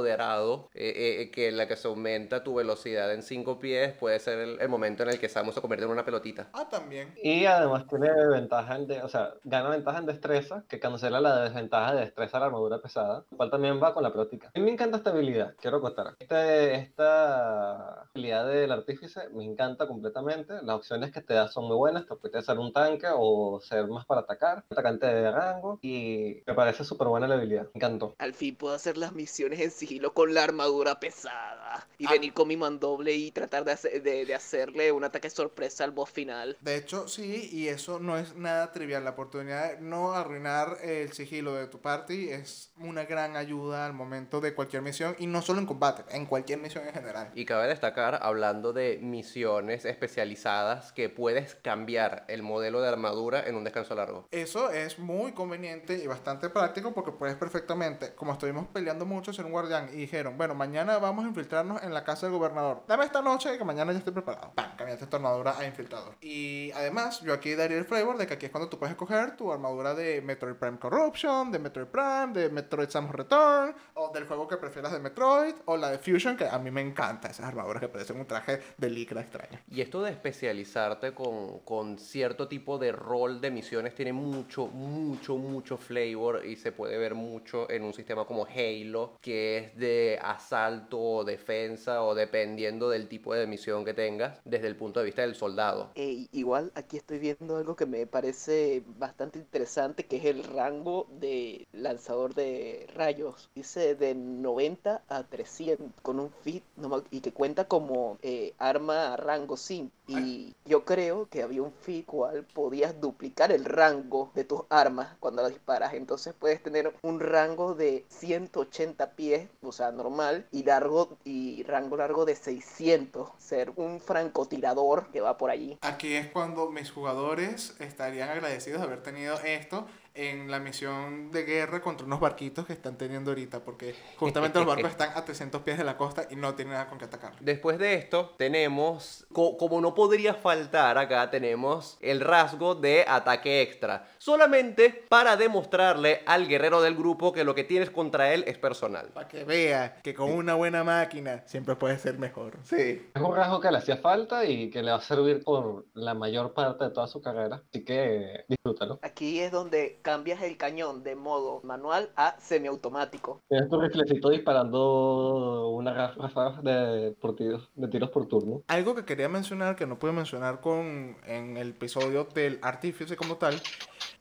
[0.02, 4.18] empoderados, eh, eh, que en la que se aumenta tu velocidad en cinco pies, puede
[4.18, 6.48] ser el, el momento en el que Samus se convierte en una pelotita.
[6.52, 7.14] Ah, también.
[7.22, 11.42] Y además tiene ventaja en, de- o sea, gana ventaja en destreza, que cancela la
[11.44, 14.50] desventaja de destreza a la armadura pesada, lo cual también va con la práctica.
[14.54, 16.16] A mí me encanta esta habilidad, quiero contar.
[16.18, 20.54] Este, esta habilidad del artífice me encanta completamente.
[20.62, 23.86] Las opciones que te da son muy buenas, te puede ser un tanque o ser
[23.86, 28.14] más para atacar, atacante de rango, y me parece súper buena la habilidad, me encantó.
[28.18, 32.12] Al fin puedo hacer las misiones en sigilo sigilo con la armadura pesada y Ah.
[32.12, 35.90] venir con mi mandoble y tratar de, hacer- de, de hacerle un ataque sorpresa al
[35.90, 36.56] boss final.
[36.60, 39.04] De hecho, sí, y eso no es nada trivial.
[39.04, 43.92] La oportunidad de no arruinar el sigilo de tu party es una gran ayuda al
[43.92, 47.30] momento de cualquier misión, y no solo en combate, en cualquier misión en general.
[47.34, 53.54] Y cabe destacar, hablando de misiones especializadas, que puedes cambiar el modelo de armadura en
[53.56, 54.26] un descanso largo.
[54.30, 59.44] Eso es muy conveniente y bastante práctico porque puedes perfectamente, como estuvimos peleando mucho, ser
[59.44, 62.82] un guardián y dijeron, bueno, mañana vamos a infiltrarnos en la casa del gobernador.
[62.86, 64.52] Dame esta noche que mañana ya estoy preparado.
[64.54, 64.76] ¡Pam!
[64.76, 66.14] Cambiaste tu armadura a infiltrador.
[66.20, 69.36] Y además, yo aquí daría el flavor de que aquí es cuando tú puedes escoger
[69.36, 74.26] tu armadura de Metroid Prime Corruption, de Metroid Prime, de Metroid Samus Return, o del
[74.26, 77.46] juego que prefieras de Metroid, o la de Fusion, que a mí me encanta esas
[77.46, 79.58] armaduras que parecen un traje de licra extraño.
[79.70, 85.36] Y esto de especializarte con, con cierto tipo de rol de misiones tiene mucho, mucho,
[85.36, 90.18] mucho flavor y se puede ver mucho en un sistema como Halo, que es de
[90.22, 95.06] asalto o defensa o dependiendo del tipo de misión que tengas desde el punto de
[95.06, 95.90] vista del soldado.
[95.94, 101.06] Ey, igual aquí estoy viendo algo que me parece bastante interesante, que es el rango
[101.20, 103.50] de lanzador de rayos.
[103.54, 109.16] Dice de 90 a 300 con un fit no y que cuenta como eh, arma
[109.16, 109.90] rango sim.
[110.20, 115.16] Y yo creo que había un fit cual podías duplicar el rango de tus armas
[115.20, 115.94] cuando las disparas.
[115.94, 121.96] Entonces puedes tener un rango de 180 pies, o sea, normal, y largo y rango
[121.96, 123.30] largo de 600.
[123.38, 125.78] Ser un francotirador que va por allí.
[125.82, 131.44] Aquí es cuando mis jugadores estarían agradecidos de haber tenido esto en la misión de
[131.44, 135.62] guerra contra unos barquitos que están teniendo ahorita, porque justamente los barcos están a 300
[135.62, 137.32] pies de la costa y no tienen nada con qué atacar.
[137.40, 143.62] Después de esto, tenemos, co- como no podría faltar acá, tenemos el rasgo de ataque
[143.62, 144.08] extra.
[144.18, 149.08] Solamente para demostrarle al guerrero del grupo que lo que tienes contra él es personal.
[149.14, 152.58] Para que vea que con una buena máquina siempre puede ser mejor.
[152.64, 153.10] Sí.
[153.14, 156.14] Es un rasgo que le hacía falta y que le va a servir por la
[156.14, 157.62] mayor parte de toda su carrera.
[157.70, 158.98] Así que disfrútalo.
[159.02, 163.40] Aquí es donde cambias el cañón de modo manual a semiautomático.
[163.48, 168.62] Tienes tu riflecito disparando una ráfaga de, por tiros, de tiros por turno.
[168.68, 173.36] Algo que quería mencionar, que no pude mencionar con, en el episodio del Artífice como
[173.36, 173.54] tal,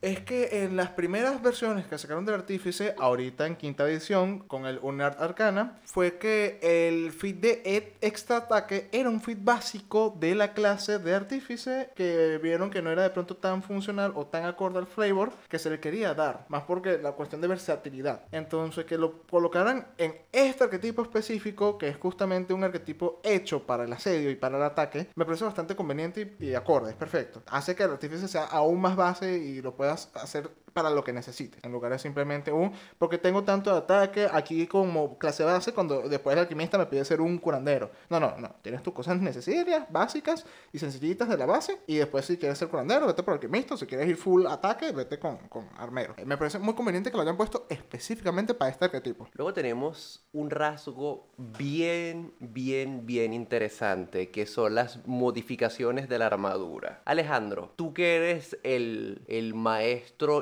[0.02, 4.66] es que en las primeras versiones que sacaron del Artífice, ahorita en quinta edición, con
[4.66, 10.14] el Unart Arcana, fue que el feat de Ed extra ataque era un feat básico
[10.18, 14.26] de la clase de Artífice, que vieron que no era de pronto tan funcional o
[14.26, 18.24] tan acorde al flavor que se le quería dar, más porque la cuestión de versatilidad.
[18.32, 23.84] Entonces, que lo colocaran en este arquetipo específico, que es justamente un arquetipo hecho para
[23.84, 27.44] el asedio y para el ataque, me parece bastante conveniente y, y acorde, es perfecto.
[27.46, 31.12] Hace que el artífice sea aún más base y lo puedas hacer para lo que
[31.12, 35.72] necesites, en lugar de simplemente un, porque tengo tanto de ataque aquí como clase base,
[35.72, 37.90] cuando después el alquimista me pide ser un curandero.
[38.08, 42.24] No, no, no, tienes tus cosas necesarias, básicas y sencillitas de la base, y después
[42.24, 45.68] si quieres ser curandero, vete por alquimista, si quieres ir full ataque, vete con, con
[45.76, 46.14] armero.
[46.24, 49.28] Me parece muy conveniente que lo hayan puesto específicamente para este arquetipo.
[49.34, 57.02] Luego tenemos un rasgo bien, bien, bien interesante, que son las modificaciones de la armadura.
[57.04, 59.81] Alejandro, tú que eres el, el maestro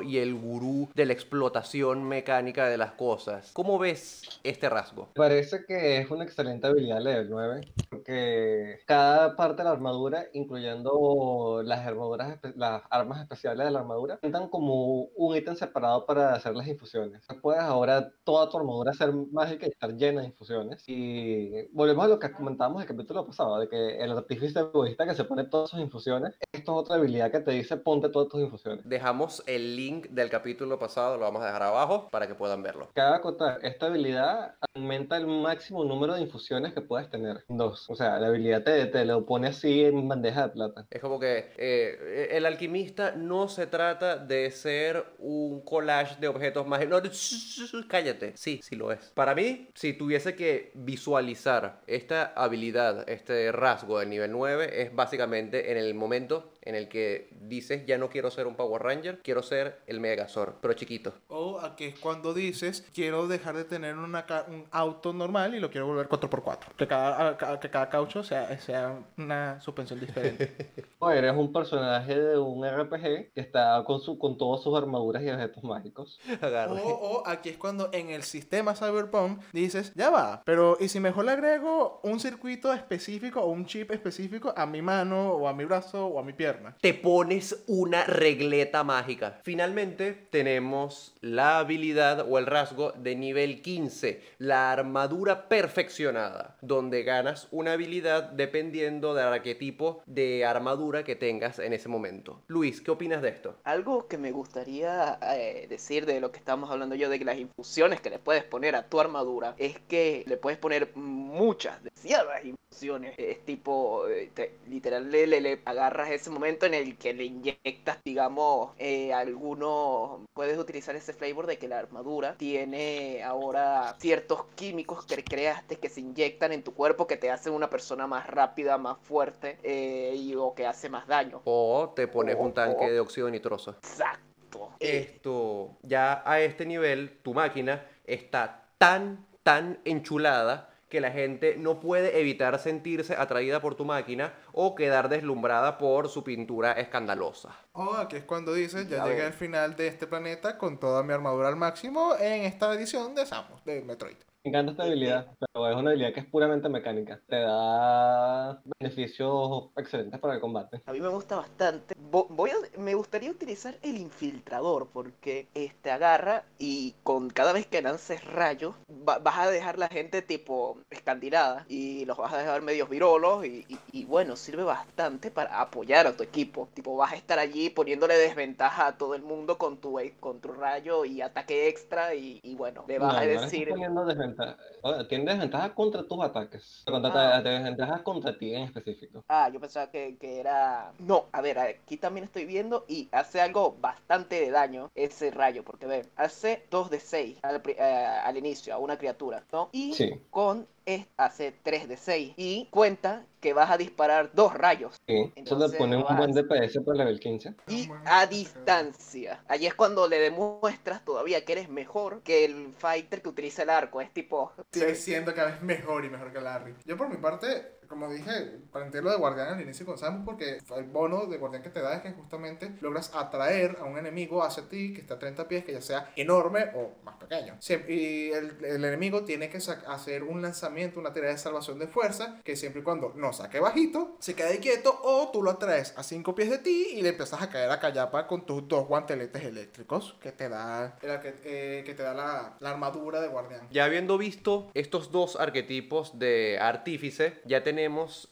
[0.03, 5.09] y el gurú de la explotación mecánica de las cosas, ¿cómo ves este rasgo?
[5.15, 11.61] Parece que es una excelente habilidad level 9, porque cada parte de la armadura, incluyendo
[11.63, 16.55] las armaduras, las armas especiales de la armadura, cuentan como un ítem separado para hacer
[16.55, 17.23] las infusiones.
[17.41, 20.83] Puedes ahora toda tu armadura ser mágica y estar llena de infusiones.
[20.87, 25.15] Y volvemos a lo que comentábamos el capítulo pasado, de que el artífice egoísta que
[25.15, 28.41] se pone todas sus infusiones, esto es otra habilidad que te dice ponte todas tus
[28.41, 28.87] infusiones.
[28.87, 32.89] Dejamos el link del capítulo pasado, lo vamos a dejar abajo para que puedan verlo.
[32.93, 37.43] Cabe acotar, esta habilidad aumenta el máximo número de infusiones que puedes tener.
[37.47, 37.89] Dos.
[37.89, 40.87] O sea, la habilidad te, te lo pone así en bandeja de plata.
[40.89, 46.67] Es como que eh, el alquimista no se trata de ser un collage de objetos
[46.67, 47.71] mágicos.
[47.73, 48.33] No, cállate.
[48.35, 49.11] Sí, sí lo es.
[49.13, 55.71] Para mí, si tuviese que visualizar esta habilidad, este rasgo del nivel 9, es básicamente
[55.71, 59.41] en el momento en el que dices, ya no quiero ser un Power Ranger, quiero
[59.43, 61.13] ser el Megazord, pero chiquito.
[61.27, 65.69] O aquí es cuando dices, quiero dejar de tener una un auto normal y lo
[65.71, 66.75] quiero volver 4x4.
[66.77, 70.51] Que cada, ca- que cada caucho sea, sea una suspensión diferente.
[71.03, 75.23] O eres un personaje de un RPG que está con, su, con todas sus armaduras
[75.23, 76.19] y objetos mágicos.
[76.41, 76.79] Agarre.
[76.83, 80.99] o, o aquí es cuando en el sistema Cyberpunk dices, ya va, pero ¿y si
[80.99, 85.53] mejor le agrego un circuito específico o un chip específico a mi mano o a
[85.53, 86.50] mi brazo o a mi pierna?
[86.53, 86.75] Pierna.
[86.81, 89.39] te pones una regleta mágica.
[89.43, 97.47] Finalmente tenemos la habilidad o el rasgo de nivel 15, la armadura perfeccionada, donde ganas
[97.51, 102.41] una habilidad dependiendo del arquetipo de armadura que tengas en ese momento.
[102.47, 103.55] Luis, ¿qué opinas de esto?
[103.63, 108.01] Algo que me gustaría eh, decir de lo que estamos hablando yo, de las infusiones
[108.01, 113.13] que le puedes poner a tu armadura, es que le puedes poner muchas, demasiadas infusiones.
[113.17, 117.25] Es tipo, eh, te- literal, le, le- le agarras ese momento en el que le
[117.25, 120.21] inyectas, digamos, eh, algunos...
[120.33, 125.89] Puedes utilizar ese flavor de que la armadura tiene ahora ciertos químicos que creaste que
[125.89, 130.13] se inyectan en tu cuerpo que te hacen una persona más rápida, más fuerte eh,
[130.15, 131.41] y, o que hace más daño.
[131.45, 133.71] O te pones un tanque de óxido nitroso.
[133.71, 134.71] Exacto.
[134.79, 141.55] Eh, Esto, ya a este nivel, tu máquina está tan, tan enchulada que la gente
[141.57, 147.55] no puede evitar sentirse atraída por tu máquina o quedar deslumbrada por su pintura escandalosa.
[147.71, 151.01] Oh, aquí es cuando dices, ya Ya llegué al final de este planeta con toda
[151.01, 154.17] mi armadura al máximo en esta edición de Samus, de Metroid.
[154.43, 157.21] Me encanta esta habilidad, pero es una habilidad que es puramente mecánica.
[157.27, 160.81] Te da beneficios excelentes para el combate.
[160.87, 161.93] A mí me gusta bastante.
[162.11, 167.67] Vo- Voy a- me gustaría utilizar el infiltrador porque este agarra y con cada vez
[167.67, 168.73] que lances rayos
[169.07, 173.45] va- vas a dejar la gente tipo escandilada y los vas a dejar medios virolos
[173.45, 176.67] y, y- y bueno, sirve bastante para apoyar a tu equipo.
[176.73, 180.51] Tipo, vas a estar allí poniéndole desventaja a todo el mundo con tu, con tu
[180.51, 183.69] rayo y ataque extra y, y bueno, le vas No, a no decir...
[183.69, 184.57] poniendo desventaja.
[184.83, 186.83] Oye, Tiene desventaja contra tus ataques.
[186.85, 187.41] Contra Ah.
[187.41, 189.23] desventajas contra ti en específico.
[189.27, 190.91] Ah, yo pensaba que, que era...
[190.99, 195.63] No, a ver, aquí también estoy viendo y hace algo bastante de daño ese rayo,
[195.63, 199.69] porque ve, hace 2 de 6 al, eh, al inicio a una criatura, ¿no?
[199.71, 200.11] Y Sí.
[200.29, 205.13] con es, hace 3 de 6 y cuenta que vas a disparar dos rayos Sí.
[205.13, 207.55] Eso le Entonces, pone un buen DPS para el level 15.
[207.67, 209.43] y a distancia.
[209.47, 213.69] Allí es cuando le demuestras todavía que eres mejor que el fighter que utiliza el
[213.69, 214.01] arco.
[214.01, 214.51] Es tipo...
[214.71, 216.75] Sigue siendo cada vez mejor y mejor que Larry.
[216.85, 220.57] Yo por mi parte, como dije, planteé lo de guardián al inicio con Samus porque
[220.75, 224.43] el bono de guardián que te da es que justamente logras atraer a un enemigo
[224.43, 227.55] hacia ti que está a 30 pies, que ya sea enorme o más pequeño.
[227.59, 231.87] Siempre- y el, el enemigo tiene que hacer un lanzamiento, una tirada de salvación de
[231.87, 235.93] fuerza, que siempre y cuando no saque bajito, se quede quieto o tú lo atraes
[235.97, 238.87] a 5 pies de ti y le empiezas a caer a callapa con tus dos
[238.87, 243.67] guanteletes eléctricos que te da, el eh, que te da la, la armadura de guardián.
[243.71, 247.80] Ya habiendo visto estos dos arquetipos de artífice, ya tenemos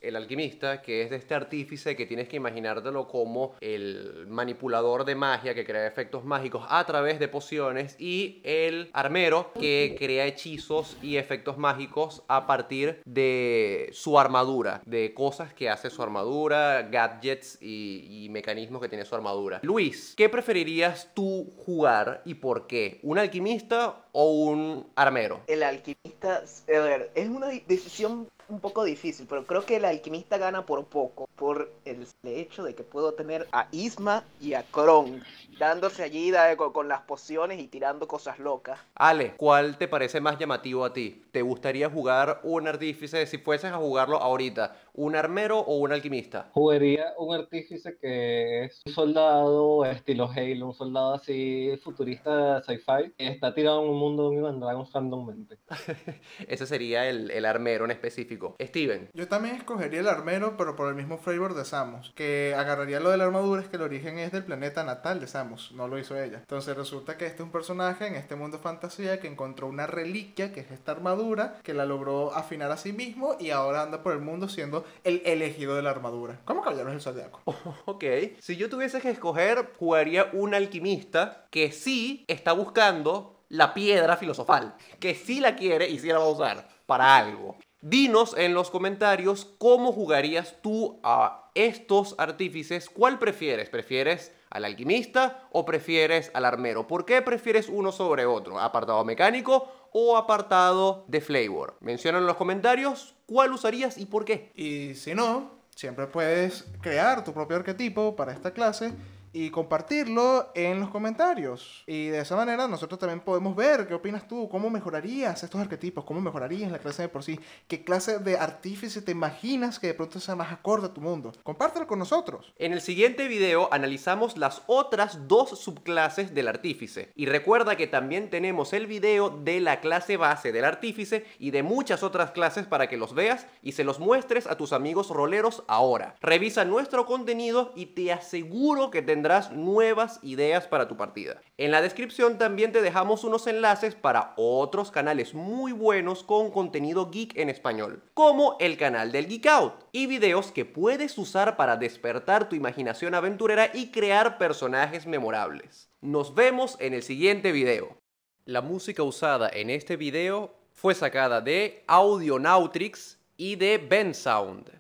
[0.02, 5.16] el alquimista, que es de este artífice que tienes que imaginártelo como el manipulador de
[5.16, 10.98] magia que crea efectos mágicos a través de pociones, y el armero que crea hechizos
[11.02, 17.58] y efectos mágicos a partir de su armadura, de cosas que hace su armadura, gadgets
[17.62, 19.60] y, y mecanismos que tiene su armadura.
[19.64, 23.00] Luis, ¿qué preferirías tú jugar y por qué?
[23.04, 25.42] ¿Un alquimista o un armero?
[25.48, 30.38] El alquimista, a ver, es una decisión un poco difícil, pero creo que el alquimista
[30.38, 35.22] gana por poco, por el hecho de que puedo tener a Isma y a Kron
[35.60, 38.80] dándose allí da- con, con las pociones y tirando cosas locas.
[38.96, 41.22] Ale, ¿cuál te parece más llamativo a ti?
[41.32, 44.76] ¿Te gustaría jugar un artífice si fueses a jugarlo ahorita?
[44.94, 46.50] ¿Un armero o un alquimista?
[46.54, 53.28] Jugaría un artífice que es un soldado estilo Halo, un soldado así futurista sci-fi, que
[53.28, 55.58] está tirado en un mundo de Dragons randommente.
[56.48, 58.39] Ese sería el, el armero en específico.
[58.62, 62.12] Steven, Yo también escogería el armero, pero por el mismo flavor de Samus.
[62.16, 65.28] Que agarraría lo de la armadura, es que el origen es del planeta natal de
[65.28, 66.40] Samus, no lo hizo ella.
[66.40, 69.88] Entonces resulta que este es un personaje en este mundo de fantasía que encontró una
[69.88, 74.02] reliquia, que es esta armadura, que la logró afinar a sí mismo y ahora anda
[74.04, 76.40] por el mundo siendo el elegido de la armadura.
[76.46, 77.42] ¿Cómo caballeros del zodiaco?
[77.86, 78.04] ok.
[78.40, 84.76] Si yo tuviese que escoger, jugaría un alquimista que sí está buscando la piedra filosofal.
[85.00, 87.58] Que sí la quiere y sí la va a usar para algo.
[87.82, 92.90] Dinos en los comentarios cómo jugarías tú a estos artífices.
[92.90, 93.70] ¿Cuál prefieres?
[93.70, 96.88] ¿Prefieres al alquimista o prefieres al armero?
[96.88, 98.60] ¿Por qué prefieres uno sobre otro?
[98.60, 101.78] ¿Apartado mecánico o apartado de flavor?
[101.80, 104.52] Menciona en los comentarios cuál usarías y por qué.
[104.56, 108.92] Y si no, siempre puedes crear tu propio arquetipo para esta clase
[109.34, 111.84] y compartirlo en los comentarios.
[111.88, 116.04] Y de esa manera nosotros también podemos ver qué opinas tú, cómo mejorarías estos arquetipos,
[116.04, 119.94] cómo mejorarías la clase de por sí, qué clase de artífice te imaginas que de
[119.94, 121.32] pronto sea más acorde a tu mundo.
[121.44, 122.54] Compártelo con nosotros.
[122.58, 127.12] En el siguiente video analizamos las otras dos subclases del artífice.
[127.16, 131.64] Y recuerda que también tenemos el video de la clase base del artífice y de
[131.64, 135.64] muchas otras clases para que los veas y se los muestres a tus amigos roleros
[135.68, 136.16] ahora.
[136.22, 141.42] Revisa nuestro contenido y te aseguro que tendrás nuevas ideas para tu partida.
[141.58, 147.12] En la descripción también te dejamos unos enlaces para otros canales muy buenos con contenido
[147.12, 151.76] geek en español, como el canal del Geek Out y videos que puedes usar para
[151.76, 155.90] despertar tu imaginación aventurera y crear personajes memorables.
[156.00, 157.98] Nos vemos en el siguiente video.
[158.46, 164.79] La música usada en este video fue sacada de Audionautrix y de Ben Sound.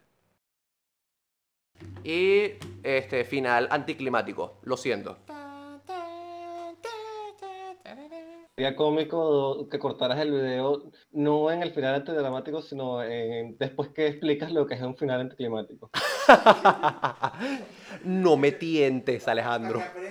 [2.03, 2.53] Y
[2.84, 5.17] este final anticlimático, lo siento.
[8.55, 14.07] Sería cómico que cortaras el video no en el final antidramático, sino en- después que
[14.07, 15.89] explicas lo que es un final anticlimático.
[18.03, 19.82] no me tientes, Alejandro.